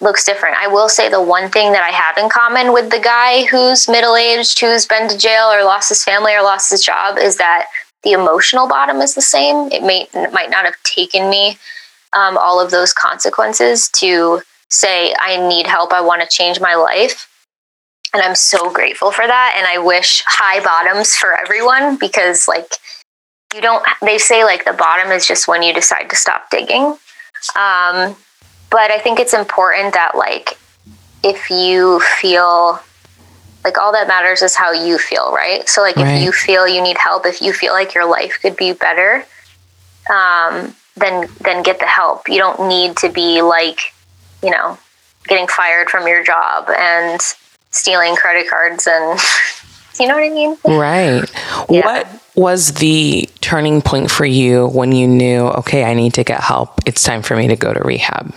looks 0.01 0.25
different. 0.25 0.57
I 0.57 0.66
will 0.66 0.88
say 0.88 1.09
the 1.09 1.22
one 1.22 1.48
thing 1.51 1.72
that 1.72 1.83
I 1.83 1.94
have 1.94 2.18
in 2.18 2.29
common 2.29 2.72
with 2.72 2.90
the 2.90 2.98
guy 2.98 3.44
who's 3.44 3.88
middle 3.88 4.16
aged, 4.16 4.59
who's 4.59 4.87
been 4.87 5.09
to 5.09 5.16
jail 5.16 5.44
or 5.53 5.62
lost 5.62 5.90
his 5.90 6.03
family 6.03 6.35
or 6.35 6.42
lost 6.42 6.70
his 6.70 6.85
job 6.85 7.18
is 7.18 7.37
that 7.37 7.66
the 8.03 8.12
emotional 8.12 8.69
bottom 8.69 9.01
is 9.01 9.15
the 9.15 9.23
same. 9.23 9.71
It 9.71 9.83
may 9.83 10.09
it 10.12 10.33
might 10.33 10.51
not 10.51 10.65
have 10.65 10.81
taken 10.83 11.31
me 11.31 11.59
um, 12.12 12.37
all 12.37 12.61
of 12.61 12.71
those 12.71 12.93
consequences 12.93 13.88
to 13.97 14.43
say 14.69 15.15
I 15.19 15.37
need 15.49 15.67
help. 15.67 15.93
I 15.93 16.01
want 16.01 16.23
to 16.23 16.29
change 16.29 16.61
my 16.61 16.75
life, 16.75 17.29
and 18.12 18.23
I'm 18.23 18.35
so 18.35 18.71
grateful 18.71 19.11
for 19.11 19.27
that. 19.27 19.55
And 19.57 19.67
I 19.67 19.79
wish 19.85 20.23
high 20.27 20.62
bottoms 20.62 21.15
for 21.15 21.38
everyone 21.38 21.97
because 21.97 22.47
like 22.49 22.75
you 23.55 23.61
don't. 23.61 23.85
They 24.01 24.19
say 24.19 24.45
like 24.45 24.65
the 24.65 24.73
bottom 24.73 25.12
is 25.12 25.27
just 25.27 25.47
when 25.49 25.62
you 25.62 25.73
decide 25.73 26.11
to 26.11 26.17
stop 26.17 26.51
digging. 26.51 26.97
Um, 27.57 28.17
but 28.71 28.91
I 28.91 28.99
think 29.03 29.21
it's 29.21 29.35
important 29.35 29.95
that 29.95 30.12
like 30.17 30.59
if 31.23 31.51
you 31.51 32.01
feel 32.21 32.81
like 33.64 33.79
all 33.79 33.92
that 33.92 34.09
matters 34.09 34.42
is 34.42 34.55
how 34.57 34.72
you 34.72 34.98
feel 34.98 35.33
right? 35.33 35.68
So 35.68 35.83
like 35.83 35.96
right. 35.96 36.16
if 36.16 36.22
you 36.22 36.33
feel 36.33 36.66
you 36.66 36.83
need 36.83 36.98
help 36.98 37.27
if 37.27 37.40
you 37.40 37.53
feel 37.53 37.72
like 37.72 37.94
your 37.94 38.05
life 38.05 38.38
could 38.40 38.57
be 38.57 38.72
better 38.72 39.25
um, 40.11 40.75
then 40.96 41.29
then 41.40 41.62
get 41.62 41.79
the 41.79 41.87
help. 41.87 42.29
You 42.29 42.38
don't 42.38 42.68
need 42.68 42.96
to 42.98 43.09
be 43.09 43.42
like 43.42 43.81
you 44.42 44.51
know 44.51 44.79
getting 45.27 45.46
fired 45.46 45.88
from 45.88 46.07
your 46.07 46.25
job 46.25 46.68
and 46.70 47.20
stealing 47.70 48.16
credit 48.16 48.51
cards 48.51 48.87
and 48.87 49.18
you 50.01 50.07
know 50.07 50.14
what 50.14 50.25
i 50.25 50.31
mean? 50.31 50.57
Right. 50.64 51.31
Yeah. 51.70 51.85
what 51.85 52.09
was 52.35 52.75
the 52.75 53.29
turning 53.40 53.83
point 53.83 54.11
for 54.11 54.25
you 54.25 54.66
when 54.68 54.92
you 54.92 55.07
knew 55.07 55.42
okay 55.42 55.85
i 55.85 55.94
need 55.94 56.14
to 56.14 56.25
get 56.25 56.40
help. 56.40 56.81
It's 56.87 57.03
time 57.03 57.22
for 57.22 57.37
me 57.37 57.48
to 57.48 57.57
go 57.57 57.72
to 57.72 57.81
rehab 57.81 58.35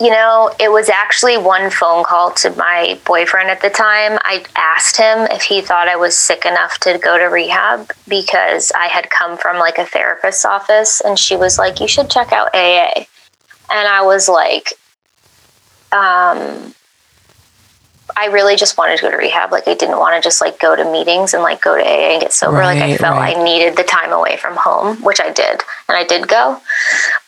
You 0.00 0.08
know, 0.08 0.50
it 0.58 0.72
was 0.72 0.88
actually 0.88 1.36
one 1.36 1.70
phone 1.70 2.04
call 2.04 2.30
to 2.32 2.50
my 2.56 2.98
boyfriend 3.04 3.50
at 3.50 3.60
the 3.60 3.68
time. 3.68 4.18
I 4.22 4.44
asked 4.56 4.96
him 4.96 5.28
if 5.30 5.42
he 5.42 5.60
thought 5.60 5.88
I 5.88 5.96
was 5.96 6.16
sick 6.16 6.46
enough 6.46 6.78
to 6.80 6.98
go 6.98 7.18
to 7.18 7.24
rehab 7.24 7.92
because 8.08 8.72
I 8.74 8.86
had 8.86 9.10
come 9.10 9.36
from 9.36 9.58
like 9.58 9.76
a 9.76 9.84
therapist's 9.84 10.46
office 10.46 11.02
and 11.02 11.18
she 11.18 11.36
was 11.36 11.58
like, 11.58 11.80
You 11.80 11.88
should 11.88 12.08
check 12.08 12.32
out 12.32 12.48
AA. 12.54 13.04
And 13.72 13.88
I 13.88 14.02
was 14.02 14.26
like, 14.26 14.72
um, 15.92 16.74
I 18.16 18.26
really 18.26 18.56
just 18.56 18.76
wanted 18.78 18.96
to 18.96 19.02
go 19.02 19.10
to 19.10 19.16
rehab. 19.16 19.52
Like 19.52 19.68
I 19.68 19.74
didn't 19.74 19.98
want 19.98 20.20
to 20.20 20.26
just 20.26 20.40
like 20.40 20.58
go 20.58 20.74
to 20.74 20.84
meetings 20.90 21.34
and 21.34 21.42
like 21.42 21.60
go 21.60 21.76
to 21.76 21.82
AA 21.82 22.12
and 22.12 22.22
get 22.22 22.32
sober. 22.32 22.58
Right, 22.58 22.78
like 22.78 22.82
I 22.82 22.96
felt 22.96 23.16
right. 23.16 23.36
I 23.36 23.42
needed 23.42 23.76
the 23.76 23.84
time 23.84 24.12
away 24.12 24.36
from 24.36 24.56
home, 24.56 25.02
which 25.02 25.20
I 25.20 25.32
did, 25.32 25.62
and 25.88 25.96
I 25.96 26.04
did 26.04 26.28
go. 26.28 26.60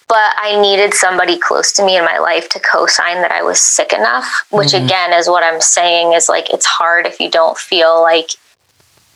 But 0.09 0.35
I 0.37 0.61
needed 0.61 0.93
somebody 0.93 1.39
close 1.39 1.73
to 1.73 1.85
me 1.85 1.97
in 1.97 2.05
my 2.05 2.19
life 2.19 2.49
to 2.51 2.61
co-sign 2.61 3.23
that 3.23 3.33
I 3.33 3.43
was 3.43 3.61
sick 3.61 3.93
enough. 3.93 4.45
Which 4.51 4.69
mm-hmm. 4.69 4.85
again 4.85 5.13
is 5.13 5.29
what 5.29 5.43
I'm 5.43 5.61
saying 5.61 6.13
is 6.13 6.29
like 6.29 6.51
it's 6.51 6.67
hard 6.67 7.07
if 7.07 7.21
you 7.21 7.31
don't 7.31 7.57
feel 7.57 8.03
like 8.03 8.31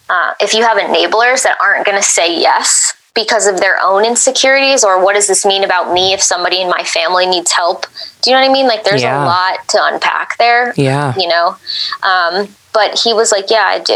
uh, 0.09 0.35
if 0.41 0.55
you 0.55 0.63
have 0.63 0.79
enablers 0.79 1.43
that 1.43 1.57
aren't 1.61 1.85
going 1.85 1.99
to 1.99 2.03
say 2.03 2.39
yes 2.41 2.95
because 3.15 3.47
of 3.47 3.59
their 3.59 3.81
own 3.81 4.05
insecurities 4.05 4.85
or 4.85 5.03
what 5.03 5.15
does 5.15 5.27
this 5.27 5.45
mean 5.45 5.65
about 5.65 5.93
me 5.93 6.13
if 6.13 6.23
somebody 6.23 6.61
in 6.61 6.69
my 6.69 6.85
family 6.85 7.27
needs 7.27 7.51
help 7.51 7.87
do 8.23 8.31
you 8.31 8.37
know 8.37 8.43
what 8.43 8.49
i 8.49 8.53
mean 8.53 8.69
like 8.69 8.85
there's 8.85 9.03
yeah. 9.03 9.25
a 9.25 9.27
lot 9.27 9.67
to 9.69 9.79
unpack 9.81 10.37
there 10.37 10.73
yeah 10.77 11.15
you 11.17 11.27
know 11.27 11.57
um, 12.03 12.47
but 12.73 12.97
he 13.03 13.13
was 13.15 13.33
like 13.33 13.47
yeah 13.51 13.65
i 13.65 13.79
do 13.79 13.93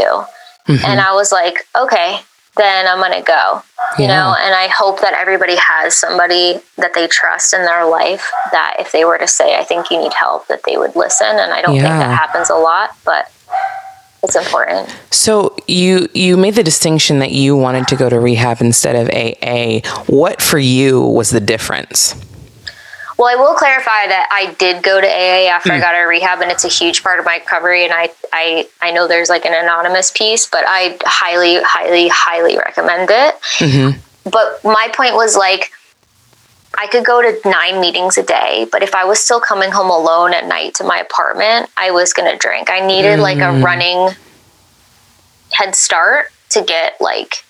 mm-hmm. 0.66 0.84
and 0.86 1.00
i 1.00 1.12
was 1.12 1.30
like 1.30 1.58
okay 1.78 2.20
then 2.56 2.86
i'm 2.86 2.98
gonna 2.98 3.22
go 3.22 3.62
you 3.98 4.04
yeah. 4.04 4.08
know 4.08 4.34
and 4.38 4.54
i 4.54 4.68
hope 4.68 5.00
that 5.00 5.14
everybody 5.14 5.56
has 5.56 5.96
somebody 5.96 6.60
that 6.76 6.94
they 6.94 7.06
trust 7.06 7.54
in 7.54 7.64
their 7.64 7.88
life 7.88 8.30
that 8.52 8.76
if 8.78 8.92
they 8.92 9.04
were 9.04 9.18
to 9.18 9.26
say 9.26 9.58
i 9.58 9.64
think 9.64 9.90
you 9.90 9.98
need 9.98 10.12
help 10.12 10.46
that 10.48 10.62
they 10.64 10.76
would 10.76 10.94
listen 10.96 11.28
and 11.28 11.52
i 11.52 11.62
don't 11.62 11.76
yeah. 11.76 11.82
think 11.82 11.94
that 11.94 12.16
happens 12.16 12.50
a 12.50 12.54
lot 12.54 12.96
but 13.04 13.30
it's 14.22 14.36
important. 14.36 14.94
So 15.10 15.56
you 15.66 16.08
you 16.12 16.36
made 16.36 16.54
the 16.54 16.62
distinction 16.62 17.20
that 17.20 17.32
you 17.32 17.56
wanted 17.56 17.88
to 17.88 17.96
go 17.96 18.08
to 18.08 18.20
rehab 18.20 18.60
instead 18.60 18.94
of 18.94 19.08
AA. 19.08 19.80
What 20.06 20.42
for 20.42 20.58
you 20.58 21.00
was 21.00 21.30
the 21.30 21.40
difference? 21.40 22.14
Well, 23.20 23.28
I 23.28 23.36
will 23.36 23.54
clarify 23.54 24.06
that 24.06 24.28
I 24.32 24.54
did 24.54 24.82
go 24.82 24.98
to 24.98 25.06
AA 25.06 25.50
after 25.50 25.68
mm. 25.68 25.72
I 25.72 25.76
hmm. 25.76 25.82
got 25.82 25.94
out 25.94 26.04
of 26.04 26.08
rehab, 26.08 26.40
and 26.40 26.50
it's 26.50 26.64
a 26.64 26.68
huge 26.68 27.02
part 27.02 27.18
of 27.18 27.26
my 27.26 27.36
recovery. 27.36 27.84
And 27.84 27.92
I, 27.92 28.08
I, 28.32 28.66
I 28.80 28.92
know 28.92 29.06
there's 29.06 29.28
like 29.28 29.44
an 29.44 29.52
anonymous 29.52 30.10
piece, 30.10 30.46
but 30.46 30.64
I 30.66 30.96
highly, 31.02 31.58
highly, 31.62 32.08
highly 32.08 32.56
recommend 32.56 33.10
it. 33.10 33.34
Mm-hmm. 33.58 33.98
But 34.30 34.64
my 34.64 34.88
point 34.94 35.16
was 35.16 35.36
like, 35.36 35.70
I 36.78 36.86
could 36.86 37.04
go 37.04 37.20
to 37.20 37.46
nine 37.46 37.78
meetings 37.78 38.16
a 38.16 38.22
day, 38.22 38.66
but 38.72 38.82
if 38.82 38.94
I 38.94 39.04
was 39.04 39.20
still 39.20 39.38
coming 39.38 39.70
home 39.70 39.90
alone 39.90 40.32
at 40.32 40.46
night 40.46 40.76
to 40.76 40.84
my 40.84 40.96
apartment, 40.96 41.68
I 41.76 41.90
was 41.90 42.14
going 42.14 42.32
to 42.32 42.38
drink. 42.38 42.70
I 42.70 42.86
needed 42.86 43.18
mm. 43.18 43.22
like 43.22 43.36
a 43.36 43.52
mm. 43.52 43.62
running 43.62 44.16
head 45.52 45.74
start 45.74 46.28
to 46.50 46.62
get 46.62 46.98
like 47.02 47.44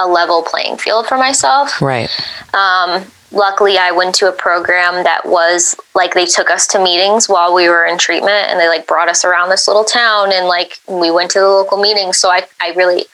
a 0.00 0.08
level 0.08 0.42
playing 0.42 0.78
field 0.78 1.06
for 1.06 1.16
myself. 1.16 1.80
Right. 1.80 2.10
Um, 2.52 3.04
luckily, 3.32 3.78
I 3.78 3.92
went 3.92 4.14
to 4.16 4.28
a 4.28 4.32
program 4.32 5.04
that 5.04 5.26
was 5.26 5.76
like 5.94 6.14
they 6.14 6.26
took 6.26 6.50
us 6.50 6.66
to 6.68 6.82
meetings 6.82 7.28
while 7.28 7.54
we 7.54 7.68
were 7.68 7.84
in 7.84 7.98
treatment 7.98 8.48
and 8.48 8.58
they 8.58 8.68
like 8.68 8.86
brought 8.86 9.08
us 9.08 9.24
around 9.24 9.50
this 9.50 9.68
little 9.68 9.84
town 9.84 10.32
and 10.32 10.46
like 10.46 10.78
we 10.88 11.10
went 11.10 11.30
to 11.32 11.40
the 11.40 11.48
local 11.48 11.80
meetings. 11.80 12.18
So 12.18 12.30
I, 12.30 12.44
I 12.60 12.72
really 12.76 13.06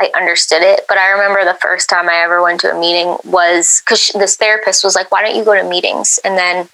I 0.00 0.10
understood 0.14 0.62
it. 0.62 0.82
But 0.88 0.98
I 0.98 1.10
remember 1.10 1.44
the 1.44 1.58
first 1.60 1.88
time 1.88 2.08
I 2.08 2.16
ever 2.22 2.42
went 2.42 2.60
to 2.60 2.74
a 2.74 2.78
meeting 2.78 3.16
was 3.24 3.82
because 3.84 4.10
this 4.14 4.36
therapist 4.36 4.84
was 4.84 4.94
like, 4.94 5.10
why 5.10 5.22
don't 5.22 5.36
you 5.36 5.44
go 5.44 5.54
to 5.54 5.68
meetings? 5.68 6.18
And 6.24 6.38
then 6.38 6.68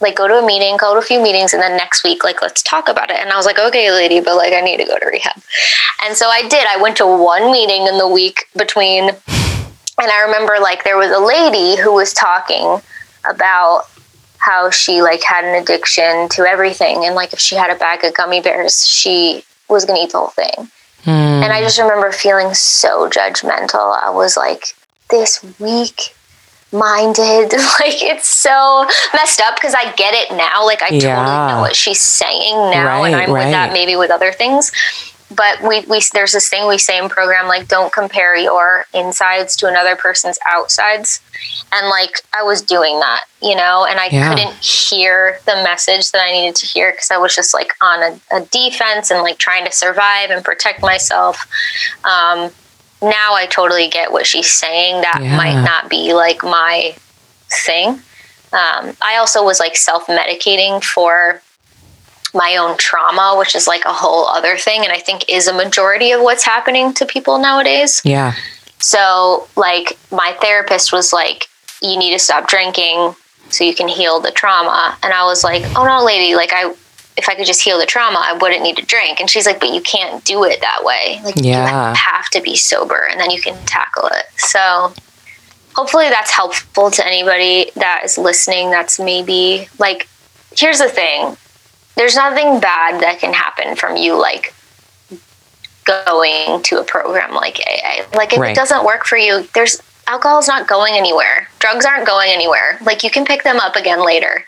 like 0.00 0.16
go 0.16 0.28
to 0.28 0.38
a 0.38 0.46
meeting, 0.46 0.76
go 0.78 0.94
to 0.94 0.98
a 0.98 1.02
few 1.02 1.22
meetings, 1.22 1.52
and 1.52 1.62
then 1.62 1.76
next 1.76 2.04
week, 2.04 2.24
like, 2.24 2.42
let's 2.42 2.62
talk 2.62 2.88
about 2.88 3.10
it. 3.10 3.16
And 3.20 3.30
I 3.30 3.36
was 3.36 3.46
like, 3.46 3.58
okay, 3.58 3.90
lady, 3.90 4.20
but 4.20 4.36
like, 4.36 4.52
I 4.52 4.60
need 4.60 4.78
to 4.78 4.84
go 4.84 4.98
to 4.98 5.06
rehab. 5.06 5.36
And 6.04 6.16
so 6.16 6.28
I 6.28 6.42
did. 6.48 6.66
I 6.66 6.80
went 6.80 6.96
to 6.98 7.06
one 7.06 7.52
meeting 7.52 7.86
in 7.86 7.98
the 7.98 8.08
week 8.08 8.46
between, 8.56 9.10
and 10.00 10.10
I 10.10 10.22
remember 10.22 10.56
like 10.60 10.84
there 10.84 10.96
was 10.96 11.10
a 11.10 11.20
lady 11.20 11.80
who 11.80 11.92
was 11.92 12.12
talking 12.12 12.80
about 13.28 13.84
how 14.38 14.70
she 14.70 15.02
like 15.02 15.22
had 15.22 15.44
an 15.44 15.62
addiction 15.62 16.28
to 16.30 16.42
everything. 16.42 17.04
And 17.04 17.14
like, 17.14 17.32
if 17.32 17.38
she 17.38 17.54
had 17.54 17.70
a 17.70 17.78
bag 17.78 18.04
of 18.04 18.14
gummy 18.14 18.40
bears, 18.40 18.86
she 18.86 19.44
was 19.68 19.84
going 19.84 19.98
to 20.00 20.04
eat 20.04 20.12
the 20.12 20.18
whole 20.18 20.28
thing. 20.28 20.70
Mm. 21.04 21.44
And 21.44 21.52
I 21.52 21.60
just 21.60 21.78
remember 21.78 22.10
feeling 22.10 22.52
so 22.54 23.08
judgmental. 23.08 23.96
I 24.02 24.10
was 24.10 24.36
like, 24.36 24.74
this 25.10 25.44
weak 25.60 26.14
minded. 26.72 27.52
like 27.80 28.02
it's 28.02 28.28
so 28.28 28.86
messed 29.12 29.40
up 29.40 29.56
because 29.56 29.74
I 29.74 29.92
get 29.92 30.14
it 30.14 30.34
now. 30.34 30.64
Like 30.64 30.82
I 30.82 30.88
yeah. 30.94 31.16
totally 31.16 31.52
know 31.52 31.60
what 31.60 31.76
she's 31.76 32.00
saying 32.00 32.54
now, 32.54 32.86
right, 32.86 33.06
and 33.06 33.16
I'm 33.16 33.32
right. 33.32 33.44
with 33.44 33.52
that 33.52 33.72
maybe 33.72 33.96
with 33.96 34.10
other 34.10 34.32
things 34.32 34.72
but 35.30 35.62
we, 35.62 35.80
we 35.82 36.02
there's 36.12 36.32
this 36.32 36.48
thing 36.48 36.66
we 36.66 36.78
say 36.78 36.98
in 36.98 37.08
program 37.08 37.46
like 37.46 37.68
don't 37.68 37.92
compare 37.92 38.36
your 38.36 38.84
insides 38.92 39.56
to 39.56 39.68
another 39.68 39.96
person's 39.96 40.38
outsides 40.46 41.20
and 41.72 41.88
like 41.88 42.22
i 42.34 42.42
was 42.42 42.62
doing 42.62 42.98
that 43.00 43.24
you 43.40 43.54
know 43.54 43.86
and 43.88 44.00
i 44.00 44.08
yeah. 44.10 44.34
couldn't 44.34 44.54
hear 44.58 45.38
the 45.46 45.54
message 45.56 46.10
that 46.10 46.20
i 46.22 46.32
needed 46.32 46.56
to 46.56 46.66
hear 46.66 46.92
because 46.92 47.10
i 47.10 47.16
was 47.16 47.34
just 47.34 47.54
like 47.54 47.72
on 47.80 48.02
a, 48.02 48.36
a, 48.36 48.44
defense 48.46 49.10
and 49.10 49.22
like 49.22 49.38
trying 49.38 49.64
to 49.64 49.72
survive 49.72 50.30
and 50.30 50.44
protect 50.44 50.82
myself 50.82 51.46
um, 52.04 52.50
now 53.02 53.34
i 53.34 53.46
totally 53.50 53.88
get 53.88 54.12
what 54.12 54.26
she's 54.26 54.50
saying 54.50 55.00
that 55.00 55.20
yeah. 55.22 55.36
might 55.36 55.62
not 55.62 55.88
be 55.88 56.12
like 56.12 56.42
my 56.42 56.94
thing 57.64 57.88
um, 58.52 58.96
i 59.02 59.16
also 59.18 59.44
was 59.44 59.60
like 59.60 59.76
self-medicating 59.76 60.82
for 60.82 61.40
my 62.34 62.56
own 62.56 62.76
trauma, 62.76 63.36
which 63.38 63.54
is 63.54 63.66
like 63.66 63.84
a 63.84 63.92
whole 63.92 64.26
other 64.26 64.56
thing. 64.56 64.82
And 64.84 64.92
I 64.92 64.98
think 64.98 65.28
is 65.28 65.48
a 65.48 65.54
majority 65.54 66.12
of 66.12 66.22
what's 66.22 66.44
happening 66.44 66.92
to 66.94 67.06
people 67.06 67.38
nowadays. 67.38 68.00
Yeah. 68.04 68.34
So, 68.78 69.46
like, 69.56 69.98
my 70.10 70.36
therapist 70.40 70.92
was 70.92 71.12
like, 71.12 71.48
you 71.82 71.98
need 71.98 72.12
to 72.12 72.18
stop 72.18 72.48
drinking 72.48 73.14
so 73.50 73.64
you 73.64 73.74
can 73.74 73.88
heal 73.88 74.20
the 74.20 74.30
trauma. 74.30 74.96
And 75.02 75.12
I 75.12 75.24
was 75.24 75.44
like, 75.44 75.62
oh 75.76 75.84
no, 75.84 76.04
lady, 76.04 76.34
like, 76.34 76.50
I, 76.52 76.70
if 77.16 77.28
I 77.28 77.34
could 77.34 77.46
just 77.46 77.62
heal 77.62 77.78
the 77.78 77.86
trauma, 77.86 78.18
I 78.22 78.38
wouldn't 78.40 78.62
need 78.62 78.76
to 78.76 78.86
drink. 78.86 79.20
And 79.20 79.28
she's 79.28 79.44
like, 79.44 79.60
but 79.60 79.74
you 79.74 79.82
can't 79.82 80.24
do 80.24 80.44
it 80.44 80.60
that 80.60 80.80
way. 80.82 81.20
Like, 81.24 81.34
yeah. 81.36 81.90
you 81.90 81.96
have 81.96 82.28
to 82.30 82.40
be 82.40 82.56
sober 82.56 83.06
and 83.10 83.20
then 83.20 83.30
you 83.30 83.40
can 83.42 83.58
tackle 83.66 84.06
it. 84.06 84.26
So, 84.38 84.94
hopefully, 85.74 86.08
that's 86.08 86.30
helpful 86.30 86.90
to 86.90 87.06
anybody 87.06 87.70
that 87.76 88.02
is 88.04 88.16
listening 88.16 88.70
that's 88.70 88.98
maybe 88.98 89.68
like, 89.78 90.08
here's 90.56 90.78
the 90.78 90.88
thing 90.88 91.36
there's 91.96 92.16
nothing 92.16 92.60
bad 92.60 93.00
that 93.02 93.18
can 93.20 93.32
happen 93.32 93.76
from 93.76 93.96
you 93.96 94.18
like 94.18 94.54
going 95.84 96.62
to 96.62 96.80
a 96.80 96.84
program 96.84 97.34
like 97.34 97.58
AA. 97.66 98.04
Like 98.14 98.32
if 98.32 98.38
right. 98.38 98.52
it 98.52 98.56
doesn't 98.56 98.84
work 98.84 99.04
for 99.04 99.16
you, 99.16 99.48
there's 99.54 99.82
alcohol's 100.06 100.48
not 100.48 100.68
going 100.68 100.94
anywhere. 100.94 101.48
Drugs 101.58 101.84
aren't 101.84 102.06
going 102.06 102.30
anywhere. 102.30 102.78
Like 102.82 103.02
you 103.02 103.10
can 103.10 103.24
pick 103.24 103.42
them 103.42 103.58
up 103.58 103.76
again 103.76 104.04
later. 104.04 104.44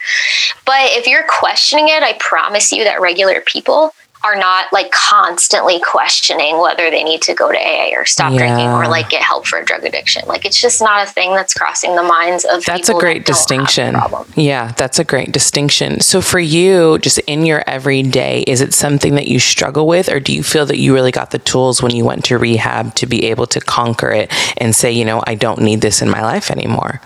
But 0.64 0.90
if 0.92 1.07
you're 1.07 1.24
questioning 1.28 1.88
it, 1.88 2.02
I 2.02 2.14
promise 2.18 2.72
you 2.72 2.85
that 2.85 3.00
regular 3.00 3.40
people 3.40 3.94
are 4.24 4.37
not 4.37 4.72
like 4.72 4.90
constantly 4.92 5.80
questioning 5.80 6.58
whether 6.58 6.90
they 6.90 7.02
need 7.02 7.22
to 7.22 7.35
go 7.35 7.50
to 7.50 7.58
AA 7.58 7.90
or 7.94 8.04
stop 8.04 8.32
yeah. 8.32 8.38
drinking 8.38 8.68
or 8.68 8.87
like 8.87 9.08
get 9.11 9.22
help 9.22 9.46
for 9.46 9.58
a 9.58 9.64
drug 9.64 9.85
addiction. 9.85 10.22
Like 10.26 10.44
it's 10.44 10.61
just 10.61 10.80
not 10.80 11.06
a 11.06 11.11
thing 11.11 11.30
that's 11.30 11.54
crossing 11.54 11.96
the 11.96 12.02
minds 12.02 12.44
of 12.44 12.64
That's 12.64 12.88
a 12.88 12.94
great 12.94 13.26
that 13.26 13.32
distinction. 13.32 13.96
Yeah, 14.37 14.72
that's 14.72 14.98
a 14.98 15.04
great 15.04 15.32
distinction. 15.32 16.00
So 16.00 16.20
for 16.20 16.38
you, 16.38 16.98
just 16.98 17.18
in 17.20 17.44
your 17.44 17.64
everyday, 17.66 18.42
is 18.42 18.61
it 18.61 18.74
something 18.74 19.16
that 19.16 19.26
you 19.26 19.40
struggle 19.40 19.87
with 19.87 20.08
or 20.08 20.20
do 20.20 20.32
you 20.32 20.42
feel 20.42 20.66
that 20.66 20.78
you 20.78 20.94
really 20.94 21.12
got 21.12 21.30
the 21.30 21.38
tools 21.40 21.82
when 21.82 21.94
you 21.94 22.04
went 22.04 22.24
to 22.26 22.38
rehab 22.38 22.94
to 22.96 23.06
be 23.06 23.24
able 23.24 23.46
to 23.48 23.61
conquer 23.61 24.11
it 24.12 24.32
and 24.56 24.74
say, 24.74 24.92
you 24.92 25.04
know, 25.04 25.22
I 25.26 25.35
don't 25.35 25.61
need 25.61 25.80
this 25.80 26.00
in 26.00 26.11
my 26.11 26.22
life 26.22 26.50
anymore? 26.50 27.00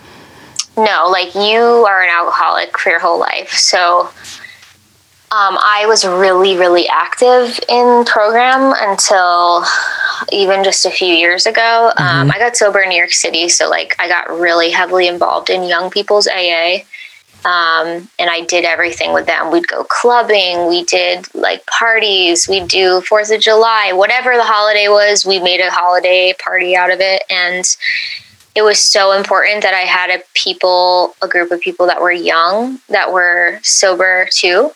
No, 0.77 1.09
like 1.11 1.35
you 1.35 1.59
are 1.59 2.03
an 2.03 2.11
alcoholic 2.11 2.77
for 2.77 2.91
your 2.91 3.01
whole 3.01 3.19
life. 3.19 3.53
So 3.53 4.11
um, 5.33 5.59
I 5.61 5.87
was 5.89 6.05
really, 6.05 6.57
really 6.57 6.87
active 6.89 7.59
in 7.69 8.05
program 8.05 8.73
until 8.79 9.65
even 10.31 10.63
just 10.63 10.87
a 10.87 10.91
few 10.91 11.13
years 11.13 11.47
ago. 11.47 11.93
Um, 11.97 12.07
mm-hmm. 12.07 12.31
I 12.31 12.39
got 12.39 12.57
sober 12.57 12.81
in 12.81 12.91
New 12.91 12.97
York 12.97 13.13
City, 13.13 13.49
so 13.49 13.69
like 13.69 13.97
I 13.99 14.09
got 14.09 14.31
really 14.31 14.71
heavily 14.71 15.09
involved 15.09 15.51
in 15.51 15.65
young 15.65 15.91
people's 15.91 16.29
AA. 16.29 16.79
Um, 17.45 18.09
and 18.19 18.31
I 18.31 18.45
did 18.49 18.65
everything 18.65 19.13
with 19.13 19.27
them. 19.27 19.51
We'd 19.51 19.69
go 19.69 19.85
clubbing, 19.85 20.69
we 20.69 20.85
did 20.85 21.33
like 21.35 21.65
parties, 21.67 22.49
we'd 22.49 22.69
do 22.69 23.01
Fourth 23.03 23.31
of 23.31 23.41
July, 23.41 23.93
whatever 23.93 24.37
the 24.37 24.45
holiday 24.45 24.89
was, 24.89 25.25
we 25.25 25.39
made 25.39 25.61
a 25.61 25.71
holiday 25.71 26.35
party 26.43 26.75
out 26.75 26.91
of 26.91 27.01
it. 27.01 27.23
And 27.31 27.65
it 28.57 28.63
was 28.63 28.79
so 28.79 29.13
important 29.13 29.63
that 29.63 29.75
I 29.75 29.81
had 29.81 30.09
a 30.09 30.23
people, 30.35 31.15
a 31.21 31.29
group 31.29 31.51
of 31.51 31.61
people 31.61 31.87
that 31.87 32.01
were 32.01 32.11
young, 32.11 32.81
that 32.89 33.13
were 33.13 33.61
sober 33.63 34.29
too. 34.33 34.73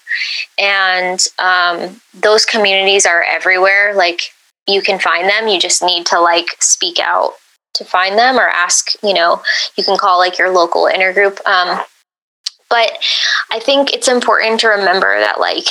And 0.58 1.18
um, 1.38 2.00
those 2.12 2.44
communities 2.44 3.06
are 3.06 3.24
everywhere. 3.28 3.94
Like 3.94 4.20
you 4.68 4.82
can 4.82 4.98
find 4.98 5.28
them. 5.28 5.48
You 5.48 5.58
just 5.58 5.82
need 5.82 6.04
to 6.06 6.20
like 6.20 6.48
speak 6.60 6.98
out 7.00 7.32
to 7.74 7.84
find 7.84 8.18
them 8.18 8.36
or 8.36 8.48
ask, 8.48 8.92
you 9.02 9.14
know, 9.14 9.42
you 9.76 9.84
can 9.84 9.96
call 9.96 10.18
like 10.18 10.38
your 10.38 10.50
local 10.50 10.82
intergroup. 10.82 11.44
Um, 11.46 11.82
but 12.68 12.98
I 13.50 13.58
think 13.60 13.94
it's 13.94 14.08
important 14.08 14.60
to 14.60 14.68
remember 14.68 15.18
that, 15.18 15.40
like, 15.40 15.64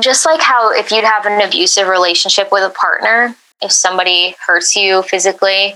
just 0.00 0.24
like 0.24 0.40
how 0.40 0.72
if 0.72 0.90
you'd 0.90 1.04
have 1.04 1.26
an 1.26 1.46
abusive 1.46 1.88
relationship 1.88 2.50
with 2.50 2.62
a 2.62 2.70
partner, 2.70 3.34
if 3.60 3.72
somebody 3.72 4.34
hurts 4.46 4.74
you 4.74 5.02
physically, 5.02 5.74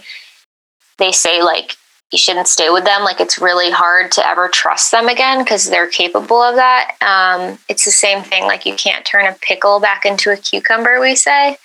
they 0.98 1.12
say, 1.12 1.42
like, 1.42 1.76
you 2.12 2.18
shouldn't 2.18 2.46
stay 2.46 2.70
with 2.70 2.84
them. 2.84 3.02
Like, 3.02 3.20
it's 3.20 3.40
really 3.40 3.70
hard 3.70 4.12
to 4.12 4.26
ever 4.26 4.48
trust 4.48 4.92
them 4.92 5.08
again 5.08 5.42
because 5.42 5.68
they're 5.68 5.88
capable 5.88 6.40
of 6.40 6.54
that. 6.54 6.92
Um, 7.00 7.58
it's 7.68 7.84
the 7.84 7.90
same 7.90 8.22
thing. 8.22 8.44
Like, 8.44 8.64
you 8.64 8.74
can't 8.74 9.04
turn 9.04 9.26
a 9.26 9.36
pickle 9.40 9.80
back 9.80 10.04
into 10.04 10.30
a 10.30 10.36
cucumber, 10.36 11.00
we 11.00 11.16
say. 11.16 11.56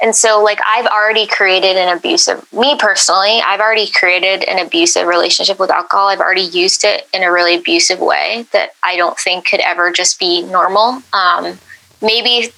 And 0.00 0.14
so, 0.14 0.42
like, 0.42 0.60
I've 0.66 0.86
already 0.86 1.26
created 1.26 1.76
an 1.76 1.96
abusive, 1.96 2.50
me 2.52 2.76
personally, 2.78 3.40
I've 3.44 3.60
already 3.60 3.90
created 3.90 4.44
an 4.44 4.64
abusive 4.64 5.06
relationship 5.06 5.58
with 5.58 5.70
alcohol. 5.70 6.08
I've 6.08 6.20
already 6.20 6.42
used 6.42 6.84
it 6.84 7.08
in 7.14 7.22
a 7.22 7.32
really 7.32 7.56
abusive 7.56 8.00
way 8.00 8.46
that 8.52 8.70
I 8.82 8.96
don't 8.96 9.18
think 9.18 9.46
could 9.46 9.60
ever 9.60 9.90
just 9.90 10.18
be 10.18 10.42
normal. 10.42 11.02
Um, 11.14 11.58
maybe 12.02 12.52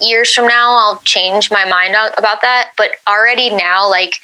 years 0.00 0.32
from 0.32 0.46
now, 0.46 0.76
I'll 0.76 1.00
change 1.00 1.50
my 1.50 1.64
mind 1.64 1.96
about 2.16 2.40
that. 2.42 2.70
But 2.76 2.92
already 3.08 3.50
now, 3.50 3.90
like, 3.90 4.20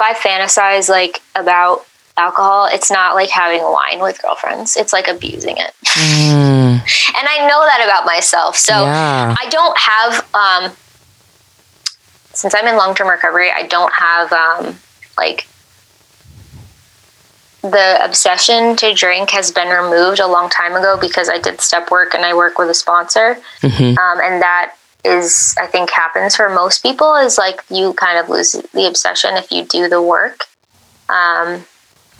if 0.00 0.02
I 0.02 0.14
fantasize, 0.14 0.88
like, 0.88 1.20
about 1.34 1.86
alcohol, 2.16 2.68
it's 2.70 2.90
not 2.90 3.14
like 3.14 3.30
having 3.30 3.62
wine 3.62 4.00
with 4.00 4.20
girlfriends. 4.20 4.76
It's 4.76 4.92
like 4.92 5.08
abusing 5.08 5.56
it. 5.56 5.72
Mm. 5.84 6.80
and 7.16 7.28
I 7.28 7.46
know 7.48 7.64
that 7.64 7.82
about 7.84 8.06
myself. 8.06 8.56
So 8.56 8.72
yeah. 8.72 9.34
I 9.38 9.48
don't 9.48 9.78
have, 9.78 10.34
um, 10.34 10.76
since 12.32 12.54
I'm 12.54 12.66
in 12.66 12.76
long 12.76 12.94
term 12.94 13.08
recovery, 13.08 13.50
I 13.50 13.66
don't 13.66 13.92
have 13.92 14.32
um, 14.32 14.78
like 15.18 15.46
the 17.62 18.02
obsession 18.02 18.76
to 18.76 18.94
drink 18.94 19.30
has 19.30 19.50
been 19.50 19.68
removed 19.68 20.20
a 20.20 20.26
long 20.26 20.48
time 20.48 20.74
ago 20.74 20.96
because 21.00 21.28
I 21.28 21.38
did 21.38 21.60
step 21.60 21.90
work 21.90 22.14
and 22.14 22.24
I 22.24 22.34
work 22.34 22.58
with 22.58 22.70
a 22.70 22.74
sponsor. 22.74 23.36
Mm-hmm. 23.62 23.98
Um, 23.98 24.20
and 24.22 24.42
that 24.42 24.74
is, 25.04 25.54
I 25.60 25.66
think, 25.66 25.90
happens 25.90 26.36
for 26.36 26.48
most 26.48 26.82
people 26.82 27.14
is 27.14 27.38
like 27.38 27.62
you 27.70 27.94
kind 27.94 28.18
of 28.18 28.28
lose 28.28 28.52
the 28.52 28.86
obsession 28.86 29.36
if 29.36 29.50
you 29.50 29.64
do 29.64 29.88
the 29.88 30.02
work. 30.02 30.44
Um, 31.08 31.64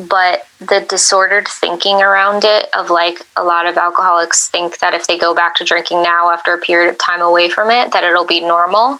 but 0.08 0.46
the 0.60 0.84
disordered 0.88 1.46
thinking 1.46 2.00
around 2.00 2.44
it 2.44 2.68
of 2.76 2.90
like 2.90 3.18
a 3.36 3.44
lot 3.44 3.66
of 3.66 3.76
alcoholics 3.76 4.48
think 4.48 4.78
that 4.78 4.94
if 4.94 5.06
they 5.06 5.18
go 5.18 5.34
back 5.34 5.54
to 5.56 5.64
drinking 5.64 6.02
now 6.02 6.30
after 6.30 6.54
a 6.54 6.58
period 6.58 6.90
of 6.90 6.98
time 6.98 7.20
away 7.20 7.50
from 7.50 7.70
it 7.70 7.92
that 7.92 8.04
it'll 8.04 8.26
be 8.26 8.40
normal. 8.40 8.98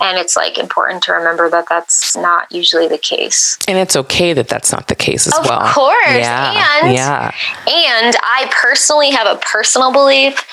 And 0.00 0.18
it's 0.18 0.36
like 0.36 0.58
important 0.58 1.02
to 1.04 1.12
remember 1.12 1.48
that 1.50 1.66
that's 1.68 2.16
not 2.16 2.50
usually 2.50 2.88
the 2.88 2.98
case. 2.98 3.58
And 3.68 3.78
it's 3.78 3.96
okay 3.96 4.32
that 4.32 4.48
that's 4.48 4.72
not 4.72 4.88
the 4.88 4.94
case 4.94 5.26
as 5.26 5.38
of 5.38 5.46
well. 5.46 5.62
of 5.62 5.74
course. 5.74 5.94
Yeah. 6.08 6.80
And 6.82 6.92
yeah. 6.92 7.32
and 7.68 8.16
i 8.22 8.50
personally 8.60 9.10
have 9.10 9.26
a 9.26 9.40
personal 9.40 9.92
belief 9.92 10.44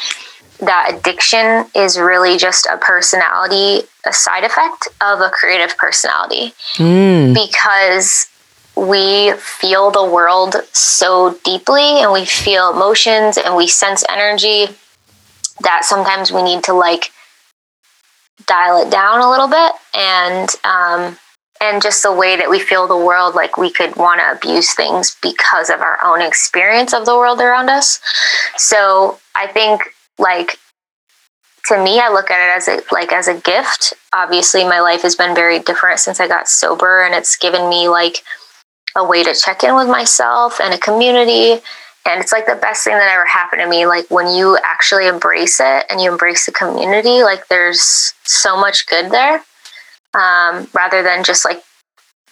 that 0.62 0.94
addiction 0.94 1.66
is 1.76 1.98
really 2.00 2.38
just 2.38 2.68
a 2.68 2.78
personality 2.78 3.82
a 4.06 4.14
side 4.14 4.44
effect 4.44 4.88
of 5.02 5.20
a 5.20 5.30
creative 5.30 5.78
personality 5.78 6.54
mm. 6.78 7.34
because 7.34 8.28
we 8.76 9.34
feel 9.34 9.92
the 9.92 10.04
world 10.04 10.56
so 10.72 11.38
deeply 11.44 12.02
and 12.02 12.12
we 12.12 12.26
feel 12.26 12.72
emotions 12.72 13.38
and 13.38 13.56
we 13.56 13.68
sense 13.68 14.04
energy 14.10 14.68
that 15.62 15.84
sometimes 15.84 16.32
we 16.32 16.42
need 16.42 16.64
to 16.64 16.74
like 16.74 17.12
dial 18.48 18.82
it 18.86 18.90
down 18.90 19.20
a 19.20 19.30
little 19.30 19.48
bit 19.48 19.72
and 19.94 20.50
um, 20.64 21.18
and 21.62 21.82
just 21.82 22.02
the 22.02 22.12
way 22.12 22.36
that 22.36 22.50
we 22.50 22.60
feel 22.60 22.88
the 22.88 22.98
world 22.98 23.36
like 23.36 23.58
we 23.58 23.72
could 23.72 23.96
want 23.96 24.20
to 24.20 24.32
abuse 24.32 24.74
things 24.74 25.16
because 25.22 25.70
of 25.70 25.80
our 25.82 26.00
own 26.04 26.22
experience 26.22 26.94
of 26.94 27.06
the 27.06 27.16
world 27.16 27.40
around 27.40 27.70
us 27.70 28.00
so 28.58 29.20
i 29.36 29.46
think 29.48 29.82
like 30.18 30.58
to 31.66 31.82
me 31.84 32.00
i 32.00 32.10
look 32.10 32.32
at 32.32 32.40
it 32.40 32.58
as 32.58 32.68
a 32.68 32.82
like 32.94 33.12
as 33.12 33.28
a 33.28 33.40
gift. 33.42 33.94
Obviously 34.14 34.64
my 34.64 34.80
life 34.80 35.02
has 35.04 35.16
been 35.16 35.36
very 35.36 35.60
different 35.60 36.00
since 36.00 36.20
i 36.20 36.28
got 36.28 36.48
sober 36.48 37.04
and 37.04 37.14
it's 37.14 37.38
given 37.38 37.70
me 37.70 37.88
like 37.88 38.24
a 38.96 39.06
way 39.06 39.24
to 39.24 39.34
check 39.34 39.64
in 39.64 39.76
with 39.76 39.88
myself 39.88 40.60
and 40.60 40.74
a 40.74 40.78
community. 40.78 41.62
And 42.06 42.20
it's 42.20 42.32
like 42.32 42.46
the 42.46 42.56
best 42.56 42.84
thing 42.84 42.94
that 42.94 43.12
ever 43.12 43.26
happened 43.26 43.62
to 43.62 43.70
me. 43.70 43.86
Like 43.86 44.10
when 44.10 44.28
you 44.28 44.58
actually 44.64 45.08
embrace 45.08 45.60
it 45.60 45.86
and 45.90 46.02
you 46.02 46.12
embrace 46.12 46.46
the 46.46 46.52
community 46.52 47.24
like 47.24 47.48
there's 47.48 48.14
so 48.24 48.60
much 48.60 48.88
good 48.88 49.12
there 49.12 49.44
um, 50.14 50.68
rather 50.74 51.04
than 51.04 51.24
just 51.24 51.46
like 51.46 51.62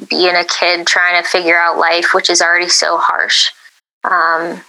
being 0.09 0.35
a 0.35 0.45
kid 0.45 0.87
trying 0.87 1.21
to 1.21 1.29
figure 1.29 1.57
out 1.57 1.77
life 1.77 2.13
which 2.13 2.29
is 2.29 2.41
already 2.41 2.69
so 2.69 2.97
harsh. 2.97 3.51
Um, 4.03 4.61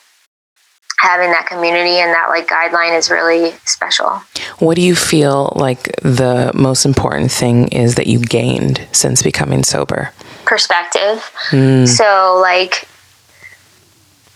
having 1.00 1.30
that 1.30 1.46
community 1.46 1.96
and 1.96 2.12
that 2.12 2.28
like 2.28 2.46
guideline 2.46 2.96
is 2.96 3.10
really 3.10 3.52
special 3.64 4.22
what 4.58 4.76
do 4.76 4.82
you 4.82 4.94
feel 4.94 5.52
like 5.56 5.84
the 6.02 6.50
most 6.54 6.84
important 6.84 7.30
thing 7.30 7.68
is 7.68 7.94
that 7.94 8.06
you 8.06 8.18
gained 8.18 8.86
since 8.92 9.22
becoming 9.22 9.62
sober 9.62 10.12
perspective 10.44 11.32
mm. 11.50 11.86
so 11.88 12.38
like 12.40 12.86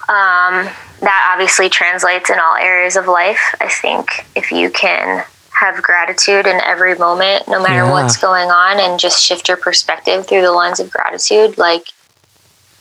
um, 0.09 0.69
that 1.01 1.31
obviously 1.33 1.71
translates 1.71 2.29
in 2.29 2.39
all 2.39 2.57
areas 2.57 2.97
of 2.97 3.07
life. 3.07 3.55
I 3.61 3.69
think 3.69 4.27
if 4.35 4.53
you 4.53 4.71
can 4.71 5.25
have 5.51 5.83
gratitude 5.83 6.47
in 6.47 6.61
every 6.61 6.95
moment, 6.97 7.49
no 7.49 7.63
matter 7.63 7.87
yeah. 7.87 7.91
what's 7.91 8.19
going 8.19 8.51
on, 8.51 8.81
and 8.81 9.01
just 9.01 9.23
shift 9.23 9.49
your 9.49 9.57
perspective 9.57 10.27
through 10.27 10.43
the 10.43 10.53
lens 10.53 10.79
of 10.79 10.91
gratitude, 10.91 11.57
like 11.57 11.89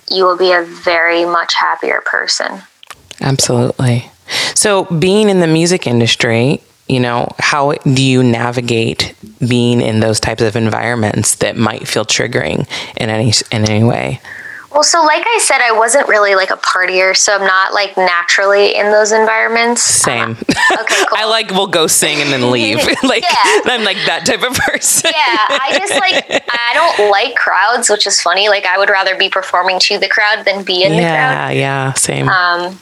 you 0.09 0.25
will 0.25 0.37
be 0.37 0.51
a 0.51 0.63
very 0.63 1.23
much 1.23 1.53
happier 1.55 2.01
person. 2.05 2.63
Absolutely. 3.23 4.09
So, 4.53 4.85
being 4.85 5.29
in 5.29 5.39
the 5.39 5.47
music 5.47 5.87
industry, 5.87 6.61
you 6.87 6.99
know, 6.99 7.29
how 7.39 7.73
do 7.73 8.03
you 8.03 8.23
navigate 8.23 9.15
being 9.47 9.81
in 9.81 9.99
those 9.99 10.19
types 10.19 10.41
of 10.41 10.55
environments 10.55 11.35
that 11.35 11.57
might 11.57 11.87
feel 11.87 12.05
triggering 12.05 12.67
in 12.97 13.09
any 13.09 13.33
in 13.51 13.69
any 13.69 13.83
way? 13.83 14.21
Well, 14.73 14.83
so 14.83 15.03
like 15.03 15.23
I 15.23 15.37
said, 15.39 15.61
I 15.61 15.71
wasn't 15.71 16.07
really 16.07 16.33
like 16.33 16.49
a 16.49 16.57
partier, 16.57 17.15
so 17.15 17.35
I'm 17.35 17.45
not 17.45 17.73
like 17.73 17.95
naturally 17.95 18.75
in 18.75 18.91
those 18.91 19.11
environments. 19.11 19.83
Same. 19.83 20.31
Uh, 20.31 20.81
okay, 20.81 20.95
cool. 21.07 21.17
I 21.17 21.25
like 21.25 21.51
will 21.51 21.67
go 21.67 21.85
sing 21.85 22.19
and 22.21 22.31
then 22.31 22.49
leave. 22.49 22.77
like 23.03 23.21
yeah. 23.21 23.61
I'm 23.65 23.83
like 23.83 23.97
that 24.07 24.25
type 24.25 24.41
of 24.41 24.53
person. 24.57 25.11
yeah, 25.13 25.59
I 25.61 25.77
just 25.77 25.93
like 25.93 26.43
I 26.49 26.71
don't 26.73 27.11
like 27.11 27.35
crowds, 27.35 27.89
which 27.89 28.07
is 28.07 28.19
funny. 28.19 28.49
Like 28.49 28.65
I 28.65 28.79
would 28.79 28.89
rather 28.89 29.15
be 29.15 29.29
performing 29.29 29.79
to 29.81 29.99
the 29.99 30.09
crowd 30.09 30.43
than 30.43 30.63
be 30.63 30.83
in 30.83 30.93
yeah, 30.93 30.97
the 30.97 31.01
crowd. 31.01 31.49
Yeah, 31.49 31.49
yeah, 31.51 31.93
same. 31.93 32.27
Um, 32.27 32.79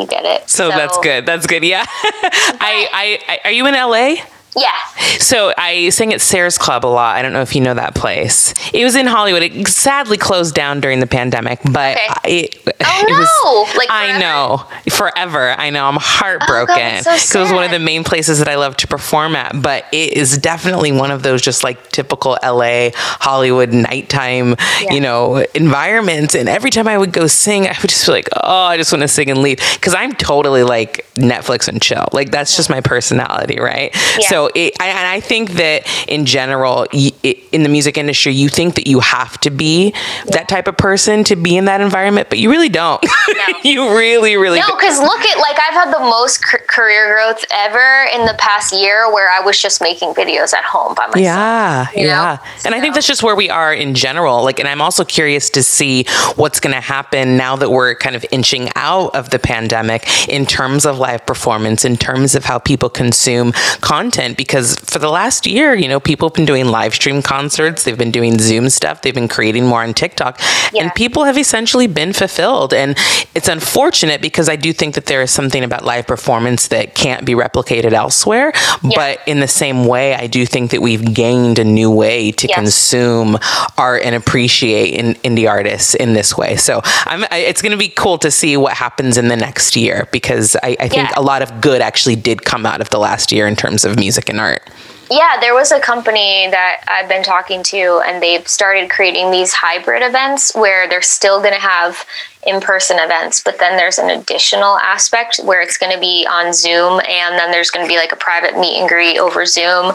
you 0.00 0.06
get 0.06 0.24
it. 0.24 0.48
So, 0.48 0.70
so 0.70 0.76
that's 0.76 0.98
good. 0.98 1.26
That's 1.26 1.46
good. 1.46 1.64
Yeah. 1.64 1.84
I, 1.88 2.88
I, 2.92 3.18
I, 3.28 3.40
are 3.44 3.52
you 3.52 3.66
in 3.66 3.74
LA? 3.74 4.16
Yeah. 4.56 4.72
So 5.18 5.52
I 5.56 5.90
sang 5.90 6.12
at 6.12 6.20
Sayers 6.20 6.58
Club 6.58 6.84
a 6.84 6.88
lot. 6.88 7.16
I 7.16 7.22
don't 7.22 7.32
know 7.32 7.42
if 7.42 7.54
you 7.54 7.60
know 7.60 7.74
that 7.74 7.94
place. 7.94 8.54
It 8.72 8.84
was 8.84 8.96
in 8.96 9.06
Hollywood. 9.06 9.42
It 9.42 9.68
sadly 9.68 10.16
closed 10.16 10.54
down 10.54 10.80
during 10.80 11.00
the 11.00 11.06
pandemic, 11.06 11.60
but 11.70 11.96
okay. 11.96 12.38
it, 12.38 12.56
oh, 12.66 13.04
it 13.06 13.10
no. 13.10 13.18
was. 13.18 13.76
Like 13.76 13.88
forever? 13.88 14.14
I 14.14 14.18
know 14.18 14.66
forever. 14.90 15.50
I 15.50 15.70
know. 15.70 15.86
I'm 15.86 15.96
heartbroken 15.98 16.98
because 16.98 17.06
oh, 17.06 17.16
so 17.16 17.40
it 17.40 17.42
was 17.44 17.52
one 17.52 17.64
of 17.64 17.70
the 17.70 17.78
main 17.78 18.04
places 18.04 18.38
that 18.38 18.48
I 18.48 18.56
love 18.56 18.76
to 18.78 18.86
perform 18.86 19.36
at. 19.36 19.60
But 19.60 19.86
it 19.92 20.14
is 20.14 20.38
definitely 20.38 20.92
one 20.92 21.10
of 21.10 21.22
those 21.22 21.42
just 21.42 21.64
like 21.64 21.90
typical 21.90 22.36
LA 22.42 22.90
Hollywood 22.94 23.72
nighttime, 23.72 24.56
yeah. 24.82 24.92
you 24.92 25.00
know, 25.00 25.44
environments. 25.54 26.34
And 26.34 26.48
every 26.48 26.70
time 26.70 26.88
I 26.88 26.98
would 26.98 27.12
go 27.12 27.26
sing, 27.26 27.66
I 27.66 27.76
would 27.80 27.90
just 27.90 28.06
be 28.06 28.12
like, 28.12 28.28
oh, 28.34 28.64
I 28.64 28.76
just 28.76 28.92
want 28.92 29.02
to 29.02 29.08
sing 29.08 29.30
and 29.30 29.42
leave 29.42 29.58
because 29.74 29.94
I'm 29.94 30.12
totally 30.12 30.62
like 30.62 31.06
Netflix 31.14 31.68
and 31.68 31.80
chill. 31.80 32.08
Like 32.12 32.30
that's 32.30 32.56
just 32.56 32.70
my 32.70 32.80
personality, 32.80 33.58
right? 33.60 33.94
Yeah. 34.18 34.28
So 34.28 34.39
so 34.40 34.50
it, 34.54 34.74
I, 34.80 34.88
and 34.88 35.06
I 35.06 35.20
think 35.20 35.52
that 35.52 35.86
in 36.08 36.24
general, 36.24 36.86
in 36.92 37.62
the 37.62 37.68
music 37.68 37.98
industry, 37.98 38.32
you 38.32 38.48
think 38.48 38.74
that 38.76 38.86
you 38.86 39.00
have 39.00 39.38
to 39.40 39.50
be 39.50 39.92
yeah. 39.92 40.24
that 40.32 40.48
type 40.48 40.66
of 40.66 40.78
person 40.78 41.24
to 41.24 41.36
be 41.36 41.56
in 41.56 41.66
that 41.66 41.80
environment, 41.80 42.28
but 42.30 42.38
you 42.38 42.50
really 42.50 42.70
don't. 42.70 43.02
No. 43.02 43.58
you 43.64 43.96
really, 43.96 44.36
really 44.36 44.60
no. 44.60 44.66
Because 44.66 44.98
look 44.98 45.20
at 45.20 45.38
like 45.38 45.58
I've 45.58 45.74
had 45.74 45.92
the 45.92 46.00
most 46.00 46.42
career 46.42 47.12
growth 47.12 47.44
ever 47.52 48.06
in 48.14 48.24
the 48.26 48.34
past 48.38 48.72
year, 48.72 49.12
where 49.12 49.30
I 49.30 49.44
was 49.44 49.60
just 49.60 49.82
making 49.82 50.14
videos 50.14 50.54
at 50.54 50.64
home 50.64 50.94
by 50.94 51.06
myself. 51.06 51.22
Yeah, 51.22 51.86
yeah. 51.94 52.06
Know? 52.06 52.42
And 52.52 52.60
so. 52.60 52.70
I 52.74 52.80
think 52.80 52.94
that's 52.94 53.06
just 53.06 53.22
where 53.22 53.36
we 53.36 53.50
are 53.50 53.74
in 53.74 53.94
general. 53.94 54.42
Like, 54.42 54.58
and 54.58 54.68
I'm 54.68 54.80
also 54.80 55.04
curious 55.04 55.50
to 55.50 55.62
see 55.62 56.04
what's 56.36 56.60
going 56.60 56.74
to 56.74 56.80
happen 56.80 57.36
now 57.36 57.56
that 57.56 57.70
we're 57.70 57.94
kind 57.94 58.16
of 58.16 58.24
inching 58.30 58.70
out 58.74 59.14
of 59.14 59.30
the 59.30 59.38
pandemic 59.38 60.06
in 60.28 60.46
terms 60.46 60.86
of 60.86 60.98
live 60.98 61.26
performance, 61.26 61.84
in 61.84 61.96
terms 61.96 62.34
of 62.34 62.44
how 62.44 62.58
people 62.58 62.88
consume 62.88 63.52
content 63.80 64.29
because 64.36 64.76
for 64.76 64.98
the 64.98 65.10
last 65.10 65.46
year, 65.46 65.74
you 65.74 65.88
know, 65.88 66.00
people 66.00 66.28
have 66.28 66.34
been 66.34 66.46
doing 66.46 66.66
live 66.66 66.94
stream 66.94 67.22
concerts, 67.22 67.84
they've 67.84 67.98
been 67.98 68.10
doing 68.10 68.38
Zoom 68.38 68.70
stuff, 68.70 69.02
they've 69.02 69.14
been 69.14 69.28
creating 69.28 69.66
more 69.66 69.82
on 69.82 69.94
TikTok, 69.94 70.40
yeah. 70.72 70.82
and 70.82 70.94
people 70.94 71.24
have 71.24 71.38
essentially 71.38 71.86
been 71.86 72.12
fulfilled. 72.12 72.72
And 72.74 72.96
it's 73.34 73.48
unfortunate 73.48 74.20
because 74.20 74.48
I 74.48 74.56
do 74.56 74.72
think 74.72 74.94
that 74.94 75.06
there 75.06 75.22
is 75.22 75.30
something 75.30 75.64
about 75.64 75.84
live 75.84 76.06
performance 76.06 76.68
that 76.68 76.94
can't 76.94 77.24
be 77.24 77.32
replicated 77.34 77.92
elsewhere. 77.92 78.52
Yeah. 78.82 78.90
But 78.96 79.20
in 79.26 79.40
the 79.40 79.48
same 79.48 79.86
way, 79.86 80.14
I 80.14 80.26
do 80.26 80.46
think 80.46 80.70
that 80.72 80.82
we've 80.82 81.14
gained 81.14 81.58
a 81.58 81.64
new 81.64 81.90
way 81.90 82.32
to 82.32 82.46
yes. 82.48 82.54
consume 82.54 83.38
art 83.78 84.02
and 84.02 84.14
appreciate 84.14 84.94
in, 84.94 85.14
indie 85.16 85.48
artists 85.48 85.94
in 85.94 86.12
this 86.12 86.36
way. 86.36 86.56
So 86.56 86.80
I, 86.84 87.26
it's 87.32 87.62
going 87.62 87.72
to 87.72 87.78
be 87.78 87.88
cool 87.88 88.18
to 88.18 88.30
see 88.30 88.56
what 88.56 88.74
happens 88.74 89.16
in 89.16 89.28
the 89.28 89.36
next 89.36 89.76
year 89.76 90.08
because 90.12 90.56
I, 90.62 90.76
I 90.78 90.88
think 90.88 91.08
yeah. 91.08 91.12
a 91.16 91.22
lot 91.22 91.42
of 91.42 91.60
good 91.60 91.80
actually 91.80 92.16
did 92.16 92.44
come 92.44 92.66
out 92.66 92.80
of 92.80 92.90
the 92.90 92.98
last 92.98 93.32
year 93.32 93.46
in 93.46 93.56
terms 93.56 93.84
of 93.84 93.98
music 93.98 94.19
and 94.28 94.40
art. 94.40 94.62
Yeah, 95.10 95.40
there 95.40 95.54
was 95.54 95.72
a 95.72 95.80
company 95.80 96.46
that 96.50 96.84
I've 96.86 97.08
been 97.08 97.24
talking 97.24 97.64
to, 97.64 98.00
and 98.06 98.22
they've 98.22 98.46
started 98.46 98.88
creating 98.90 99.32
these 99.32 99.52
hybrid 99.52 100.02
events 100.04 100.54
where 100.54 100.88
they're 100.88 101.02
still 101.02 101.40
going 101.40 101.54
to 101.54 101.60
have 101.60 102.06
in 102.46 102.60
person 102.60 102.96
events, 103.00 103.42
but 103.42 103.58
then 103.58 103.76
there's 103.76 103.98
an 103.98 104.08
additional 104.08 104.78
aspect 104.78 105.40
where 105.42 105.60
it's 105.60 105.76
going 105.76 105.92
to 105.92 106.00
be 106.00 106.26
on 106.30 106.52
Zoom, 106.52 107.00
and 107.08 107.36
then 107.36 107.50
there's 107.50 107.70
going 107.70 107.84
to 107.84 107.88
be 107.88 107.96
like 107.96 108.12
a 108.12 108.16
private 108.16 108.56
meet 108.56 108.78
and 108.78 108.88
greet 108.88 109.18
over 109.18 109.44
Zoom. 109.46 109.86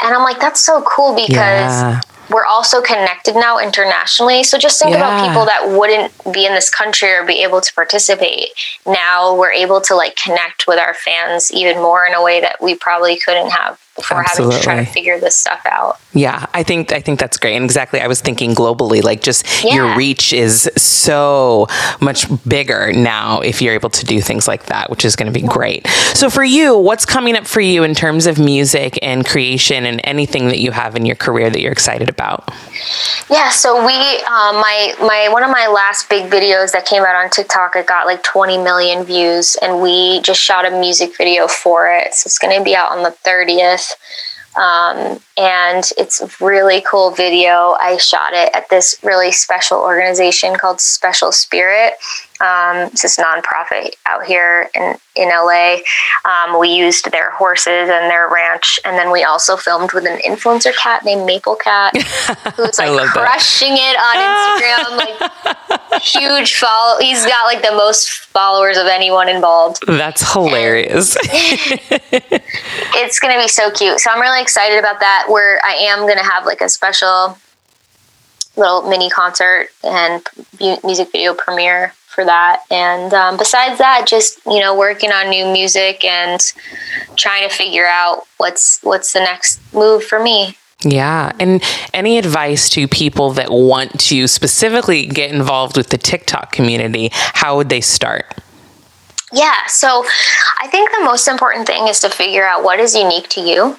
And 0.00 0.14
I'm 0.14 0.22
like, 0.22 0.40
that's 0.40 0.60
so 0.60 0.82
cool 0.82 1.14
because. 1.16 1.36
Yeah 1.36 2.00
we're 2.32 2.46
also 2.46 2.80
connected 2.80 3.34
now 3.34 3.58
internationally. 3.58 4.42
So 4.42 4.58
just 4.58 4.80
think 4.80 4.92
yeah. 4.92 4.98
about 4.98 5.26
people 5.26 5.44
that 5.44 5.78
wouldn't 5.78 6.12
be 6.32 6.46
in 6.46 6.52
this 6.52 6.70
country 6.70 7.10
or 7.10 7.24
be 7.24 7.42
able 7.42 7.60
to 7.60 7.74
participate. 7.74 8.48
Now 8.86 9.36
we're 9.36 9.52
able 9.52 9.80
to 9.82 9.94
like 9.94 10.16
connect 10.16 10.66
with 10.66 10.78
our 10.78 10.94
fans 10.94 11.52
even 11.52 11.76
more 11.76 12.06
in 12.06 12.14
a 12.14 12.22
way 12.22 12.40
that 12.40 12.62
we 12.62 12.74
probably 12.74 13.18
couldn't 13.18 13.50
have 13.50 13.81
before 13.96 14.20
Absolutely. 14.20 14.54
having 14.54 14.60
to 14.60 14.64
try 14.64 14.84
to 14.84 14.90
figure 14.90 15.20
this 15.20 15.36
stuff 15.36 15.60
out. 15.66 16.00
Yeah, 16.14 16.46
I 16.54 16.62
think 16.62 16.92
I 16.92 17.00
think 17.00 17.18
that's 17.20 17.38
great. 17.38 17.56
And 17.56 17.64
exactly, 17.64 18.00
I 18.00 18.06
was 18.06 18.20
thinking 18.20 18.54
globally, 18.54 19.02
like 19.02 19.20
just 19.20 19.46
yeah. 19.64 19.74
your 19.74 19.96
reach 19.96 20.32
is 20.32 20.70
so 20.76 21.66
much 22.00 22.26
bigger 22.46 22.92
now 22.92 23.40
if 23.40 23.60
you're 23.60 23.74
able 23.74 23.90
to 23.90 24.04
do 24.04 24.20
things 24.20 24.48
like 24.48 24.66
that, 24.66 24.90
which 24.90 25.04
is 25.04 25.16
going 25.16 25.32
to 25.32 25.38
be 25.38 25.46
great. 25.46 25.86
So 26.14 26.30
for 26.30 26.44
you, 26.44 26.76
what's 26.76 27.04
coming 27.04 27.36
up 27.36 27.46
for 27.46 27.60
you 27.60 27.82
in 27.82 27.94
terms 27.94 28.26
of 28.26 28.38
music 28.38 28.98
and 29.02 29.26
creation 29.26 29.84
and 29.84 30.00
anything 30.04 30.48
that 30.48 30.58
you 30.58 30.70
have 30.70 30.96
in 30.96 31.04
your 31.04 31.16
career 31.16 31.50
that 31.50 31.60
you're 31.60 31.72
excited 31.72 32.08
about? 32.08 32.50
Yeah, 33.30 33.50
so 33.50 33.84
we 33.86 33.94
um, 33.94 34.56
my 34.56 34.94
my 35.00 35.28
one 35.30 35.42
of 35.42 35.50
my 35.50 35.66
last 35.66 36.08
big 36.08 36.30
videos 36.30 36.72
that 36.72 36.86
came 36.86 37.02
out 37.02 37.14
on 37.14 37.30
TikTok, 37.30 37.76
it 37.76 37.86
got 37.86 38.06
like 38.06 38.22
20 38.22 38.58
million 38.58 39.04
views, 39.04 39.56
and 39.62 39.80
we 39.82 40.20
just 40.20 40.40
shot 40.40 40.66
a 40.66 40.70
music 40.70 41.16
video 41.16 41.46
for 41.48 41.90
it. 41.90 42.14
So 42.14 42.28
it's 42.28 42.38
going 42.38 42.56
to 42.56 42.64
be 42.64 42.74
out 42.74 42.90
on 42.92 43.02
the 43.02 43.14
30th. 43.24 43.81
Um, 44.54 45.18
and 45.38 45.88
it's 45.96 46.20
a 46.20 46.44
really 46.44 46.82
cool 46.82 47.10
video. 47.10 47.76
I 47.80 47.96
shot 47.96 48.34
it 48.34 48.50
at 48.54 48.68
this 48.68 48.94
really 49.02 49.32
special 49.32 49.78
organization 49.78 50.56
called 50.56 50.80
Special 50.80 51.32
Spirit. 51.32 51.94
Um, 52.42 52.88
it's 52.88 53.02
this 53.02 53.18
nonprofit 53.18 53.94
out 54.04 54.24
here 54.24 54.68
in, 54.74 54.96
in 55.14 55.28
LA. 55.28 55.76
Um, 56.24 56.58
we 56.58 56.70
used 56.74 57.08
their 57.12 57.30
horses 57.30 57.88
and 57.88 58.10
their 58.10 58.28
ranch, 58.28 58.80
and 58.84 58.98
then 58.98 59.12
we 59.12 59.22
also 59.22 59.56
filmed 59.56 59.92
with 59.92 60.04
an 60.06 60.18
influencer 60.18 60.76
cat 60.76 61.04
named 61.04 61.24
Maple 61.24 61.54
Cat, 61.54 61.96
who's 62.56 62.78
like 62.80 63.08
crushing 63.10 63.74
that. 63.74 63.94
it 63.94 63.98
on 64.02 64.90
Instagram. 64.90 65.90
like 65.90 66.02
huge 66.02 66.56
follow. 66.56 66.98
He's 66.98 67.24
got 67.24 67.44
like 67.44 67.62
the 67.62 67.76
most 67.76 68.10
followers 68.10 68.76
of 68.76 68.86
anyone 68.86 69.28
involved. 69.28 69.86
That's 69.86 70.32
hilarious. 70.32 71.16
it's 71.22 73.20
gonna 73.20 73.40
be 73.40 73.46
so 73.46 73.70
cute. 73.70 74.00
So 74.00 74.10
I'm 74.10 74.20
really 74.20 74.42
excited 74.42 74.80
about 74.80 74.98
that. 74.98 75.26
Where 75.28 75.60
I 75.64 75.74
am 75.74 76.08
gonna 76.08 76.28
have 76.28 76.44
like 76.44 76.60
a 76.60 76.68
special 76.68 77.38
little 78.56 78.82
mini 78.88 79.08
concert 79.10 79.68
and 79.84 80.26
music 80.82 81.12
video 81.12 81.34
premiere 81.34 81.94
for 82.12 82.24
that. 82.24 82.62
And 82.70 83.12
um, 83.14 83.36
besides 83.36 83.78
that, 83.78 84.06
just 84.06 84.38
you 84.46 84.60
know, 84.60 84.76
working 84.76 85.10
on 85.10 85.30
new 85.30 85.50
music 85.52 86.04
and 86.04 86.40
trying 87.16 87.48
to 87.48 87.54
figure 87.54 87.86
out 87.86 88.24
what's 88.36 88.80
what's 88.82 89.12
the 89.12 89.20
next 89.20 89.60
move 89.72 90.04
for 90.04 90.22
me. 90.22 90.56
Yeah. 90.84 91.32
And 91.38 91.62
any 91.94 92.18
advice 92.18 92.68
to 92.70 92.88
people 92.88 93.32
that 93.32 93.50
want 93.50 93.98
to 94.00 94.26
specifically 94.26 95.06
get 95.06 95.30
involved 95.30 95.76
with 95.76 95.88
the 95.88 95.98
TikTok 95.98 96.50
community, 96.50 97.10
how 97.12 97.56
would 97.56 97.68
they 97.68 97.80
start? 97.80 98.34
Yeah. 99.32 99.66
So 99.68 100.04
I 100.60 100.66
think 100.68 100.90
the 100.90 101.04
most 101.04 101.28
important 101.28 101.66
thing 101.66 101.88
is 101.88 102.00
to 102.00 102.10
figure 102.10 102.44
out 102.44 102.64
what 102.64 102.80
is 102.80 102.94
unique 102.94 103.28
to 103.30 103.40
you. 103.40 103.76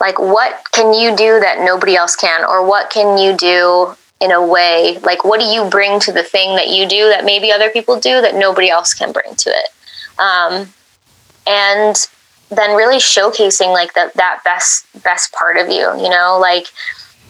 Like, 0.00 0.18
what 0.18 0.62
can 0.72 0.92
you 0.92 1.16
do 1.16 1.40
that 1.40 1.60
nobody 1.64 1.94
else 1.94 2.16
can? 2.16 2.44
Or 2.44 2.66
what 2.66 2.90
can 2.90 3.18
you 3.18 3.36
do 3.36 3.94
in 4.20 4.30
a 4.30 4.44
way 4.44 4.98
like 5.02 5.24
what 5.24 5.40
do 5.40 5.46
you 5.46 5.68
bring 5.68 6.00
to 6.00 6.12
the 6.12 6.22
thing 6.22 6.56
that 6.56 6.68
you 6.68 6.88
do 6.88 7.08
that 7.08 7.24
maybe 7.24 7.52
other 7.52 7.70
people 7.70 8.00
do 8.00 8.20
that 8.20 8.34
nobody 8.34 8.70
else 8.70 8.94
can 8.94 9.12
bring 9.12 9.34
to 9.34 9.50
it 9.50 9.68
um, 10.18 10.72
and 11.46 12.08
then 12.48 12.76
really 12.76 12.96
showcasing 12.96 13.72
like 13.72 13.92
that 13.94 14.14
that 14.14 14.40
best 14.44 14.86
best 15.02 15.32
part 15.32 15.56
of 15.56 15.68
you 15.68 15.94
you 16.02 16.08
know 16.08 16.38
like 16.40 16.66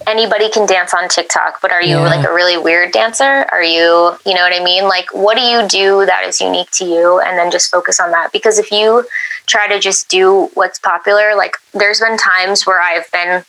anybody 0.07 0.51
can 0.51 0.66
dance 0.66 0.92
on 0.94 1.09
TikTok, 1.09 1.61
but 1.61 1.72
are 1.72 1.83
you 1.83 1.96
yeah. 1.96 2.07
like 2.09 2.27
a 2.27 2.33
really 2.33 2.57
weird 2.57 2.92
dancer? 2.92 3.46
Are 3.51 3.62
you, 3.62 4.16
you 4.25 4.35
know 4.35 4.42
what 4.42 4.53
I 4.53 4.62
mean? 4.62 4.85
Like, 4.85 5.12
what 5.12 5.37
do 5.37 5.42
you 5.42 5.66
do 5.68 6.07
that 6.07 6.25
is 6.27 6.40
unique 6.40 6.70
to 6.72 6.85
you? 6.85 7.20
And 7.20 7.38
then 7.38 7.51
just 7.51 7.70
focus 7.70 7.99
on 7.99 8.11
that. 8.11 8.33
Because 8.33 8.59
if 8.59 8.70
you 8.70 9.07
try 9.46 9.68
to 9.68 9.79
just 9.79 10.09
do 10.09 10.51
what's 10.55 10.79
popular, 10.79 11.35
like, 11.35 11.57
there's 11.72 12.01
been 12.01 12.16
times 12.18 12.66
where 12.66 12.81
I've 12.81 13.11
been 13.11 13.44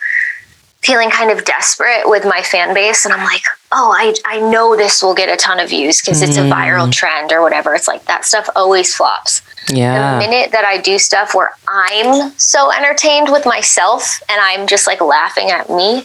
feeling 0.88 1.10
kind 1.10 1.30
of 1.30 1.44
desperate 1.44 2.04
with 2.06 2.24
my 2.24 2.42
fan 2.42 2.74
base 2.74 3.04
and 3.04 3.14
I'm 3.14 3.26
like, 3.26 3.42
oh, 3.74 3.94
I, 3.98 4.16
I 4.26 4.40
know 4.40 4.78
this 4.78 5.04
will 5.04 5.14
get 5.14 5.28
a 5.28 5.36
ton 5.36 5.60
of 5.60 5.68
views 5.68 6.00
because 6.00 6.22
it's 6.22 6.38
a 6.38 6.42
viral 6.42 6.88
mm. 6.88 6.94
trend 6.94 7.34
or 7.34 7.42
whatever. 7.42 7.76
It's 7.76 7.90
like 7.90 8.06
that 8.06 8.24
stuff 8.24 8.50
always 8.56 8.96
flops. 8.96 9.42
Yeah. 9.70 10.14
The 10.14 10.26
minute 10.26 10.54
that 10.54 10.64
I 10.64 10.80
do 10.80 10.98
stuff 10.98 11.36
where 11.36 11.50
I'm 11.68 12.32
so 12.38 12.72
entertained 12.72 13.30
with 13.30 13.46
myself 13.46 14.22
and 14.30 14.40
I'm 14.40 14.66
just 14.66 14.88
like 14.88 15.02
laughing 15.02 15.52
at 15.52 15.70
me, 15.70 16.04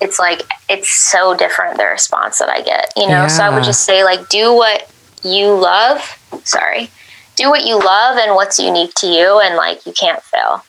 it's 0.00 0.20
like 0.20 0.42
it's 0.68 0.90
so 0.90 1.36
different 1.36 1.76
the 1.76 1.86
response 1.86 2.38
that 2.38 2.48
I 2.48 2.62
get, 2.62 2.92
you 2.96 3.08
know? 3.08 3.22
Yeah. 3.22 3.26
So 3.26 3.42
I 3.42 3.52
would 3.52 3.64
just 3.64 3.84
say 3.84 4.04
like 4.04 4.28
do 4.28 4.54
what 4.54 4.88
you 5.24 5.52
love. 5.52 5.98
Sorry. 6.44 6.90
Do 7.34 7.50
what 7.50 7.66
you 7.66 7.76
love 7.76 8.18
and 8.18 8.36
what's 8.36 8.60
unique 8.60 8.94
to 8.98 9.08
you 9.08 9.40
and 9.40 9.56
like 9.56 9.84
you 9.84 9.92
can't 9.92 10.22
fail. 10.22 10.62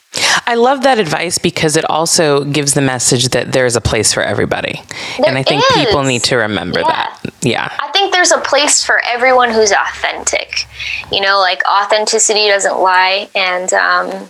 I 0.46 0.56
love 0.56 0.84
that 0.84 1.00
advice 1.00 1.38
because 1.38 1.78
it 1.78 1.90
also 1.90 2.44
gives 2.44 2.74
the 2.74 2.82
message 2.82 3.30
that 3.30 3.52
there's 3.52 3.76
a 3.76 3.82
place 3.82 4.14
for 4.14 4.22
everybody. 4.22 4.82
There 5.18 5.28
and 5.28 5.38
I 5.38 5.44
think 5.44 5.64
is. 5.64 5.86
people 5.86 6.04
need 6.04 6.24
to 6.26 6.36
remember 6.38 6.80
yeah. 6.80 6.88
that. 6.88 7.34
Yeah. 7.42 7.78
I 7.80 7.92
think 7.92 8.14
there's 8.14 8.32
a 8.32 8.40
place 8.40 8.84
for 8.84 9.02
everyone 9.06 9.52
who's 9.52 9.72
authentic. 9.72 10.66
You 11.12 11.22
know, 11.22 11.40
like 11.40 11.62
authenticity 11.68 12.48
doesn't 12.48 12.80
lie. 12.80 13.30
And, 13.36 13.74
um, 13.74 14.30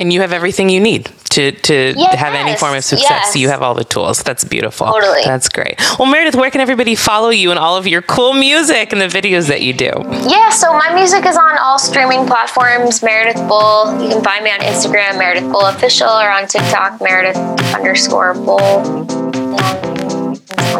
and 0.00 0.12
you 0.12 0.22
have 0.22 0.32
everything 0.32 0.68
you 0.70 0.80
need 0.80 1.10
to 1.30 1.52
to 1.52 1.94
yes, 1.96 2.14
have 2.18 2.34
any 2.34 2.56
form 2.56 2.74
of 2.74 2.82
success. 2.82 3.08
Yes. 3.10 3.36
You 3.36 3.48
have 3.50 3.62
all 3.62 3.74
the 3.74 3.84
tools. 3.84 4.22
That's 4.22 4.42
beautiful. 4.42 4.86
Totally. 4.86 5.22
That's 5.24 5.48
great. 5.48 5.80
Well, 5.98 6.10
Meredith, 6.10 6.34
where 6.34 6.50
can 6.50 6.60
everybody 6.60 6.94
follow 6.94 7.28
you 7.28 7.50
and 7.50 7.58
all 7.58 7.76
of 7.76 7.86
your 7.86 8.02
cool 8.02 8.32
music 8.32 8.92
and 8.92 9.00
the 9.00 9.06
videos 9.06 9.46
that 9.48 9.62
you 9.62 9.72
do? 9.72 9.92
Yeah, 10.28 10.50
so 10.50 10.72
my 10.72 10.92
music 10.94 11.26
is 11.26 11.36
on 11.36 11.58
all 11.58 11.78
streaming 11.78 12.26
platforms. 12.26 13.02
Meredith 13.02 13.46
Bull. 13.46 14.02
You 14.02 14.08
can 14.08 14.24
find 14.24 14.42
me 14.42 14.50
on 14.50 14.60
Instagram, 14.60 15.18
Meredith 15.18 15.50
Bull 15.52 15.66
Official, 15.66 16.08
or 16.08 16.30
on 16.30 16.48
TikTok, 16.48 17.00
Meredith 17.00 17.36
underscore 17.74 18.34
Bull. 18.34 19.89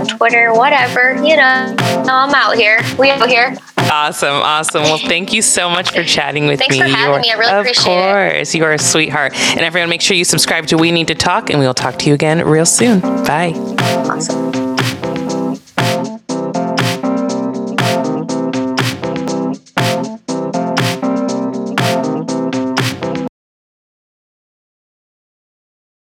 On 0.01 0.07
Twitter, 0.07 0.53
whatever. 0.53 1.15
You 1.23 1.37
know, 1.37 1.77
I'm 1.79 2.35
out 2.35 2.57
here. 2.57 2.81
We 2.99 3.11
out 3.11 3.29
here. 3.29 3.57
Awesome, 3.77 4.29
awesome. 4.29 4.83
Well, 4.83 4.99
thank 4.99 5.33
you 5.33 5.43
so 5.43 5.69
much 5.69 5.91
for 5.91 6.05
chatting 6.05 6.47
with 6.47 6.59
Thanks 6.59 6.77
me. 6.77 6.81
Thanks 6.81 6.95
for 6.95 6.99
having 6.99 7.23
me. 7.23 7.31
I 7.33 7.37
really 7.37 7.61
appreciate 7.61 7.93
it. 7.93 7.99
Of 7.99 8.33
course, 8.33 8.55
you 8.55 8.65
are 8.65 8.73
a 8.73 8.79
sweetheart. 8.79 9.35
And 9.35 9.61
everyone, 9.61 9.91
make 9.91 10.01
sure 10.01 10.17
you 10.17 10.25
subscribe 10.25 10.67
to 10.69 10.77
We 10.77 10.93
Need 10.93 11.09
to 11.09 11.15
Talk, 11.15 11.51
and 11.51 11.59
we 11.59 11.67
will 11.67 11.75
talk 11.75 11.99
to 12.01 12.07
you 12.07 12.15
again 12.15 12.45
real 12.47 12.67
soon. 12.67 13.01
Bye. 13.01 13.53
Awesome. 14.09 14.60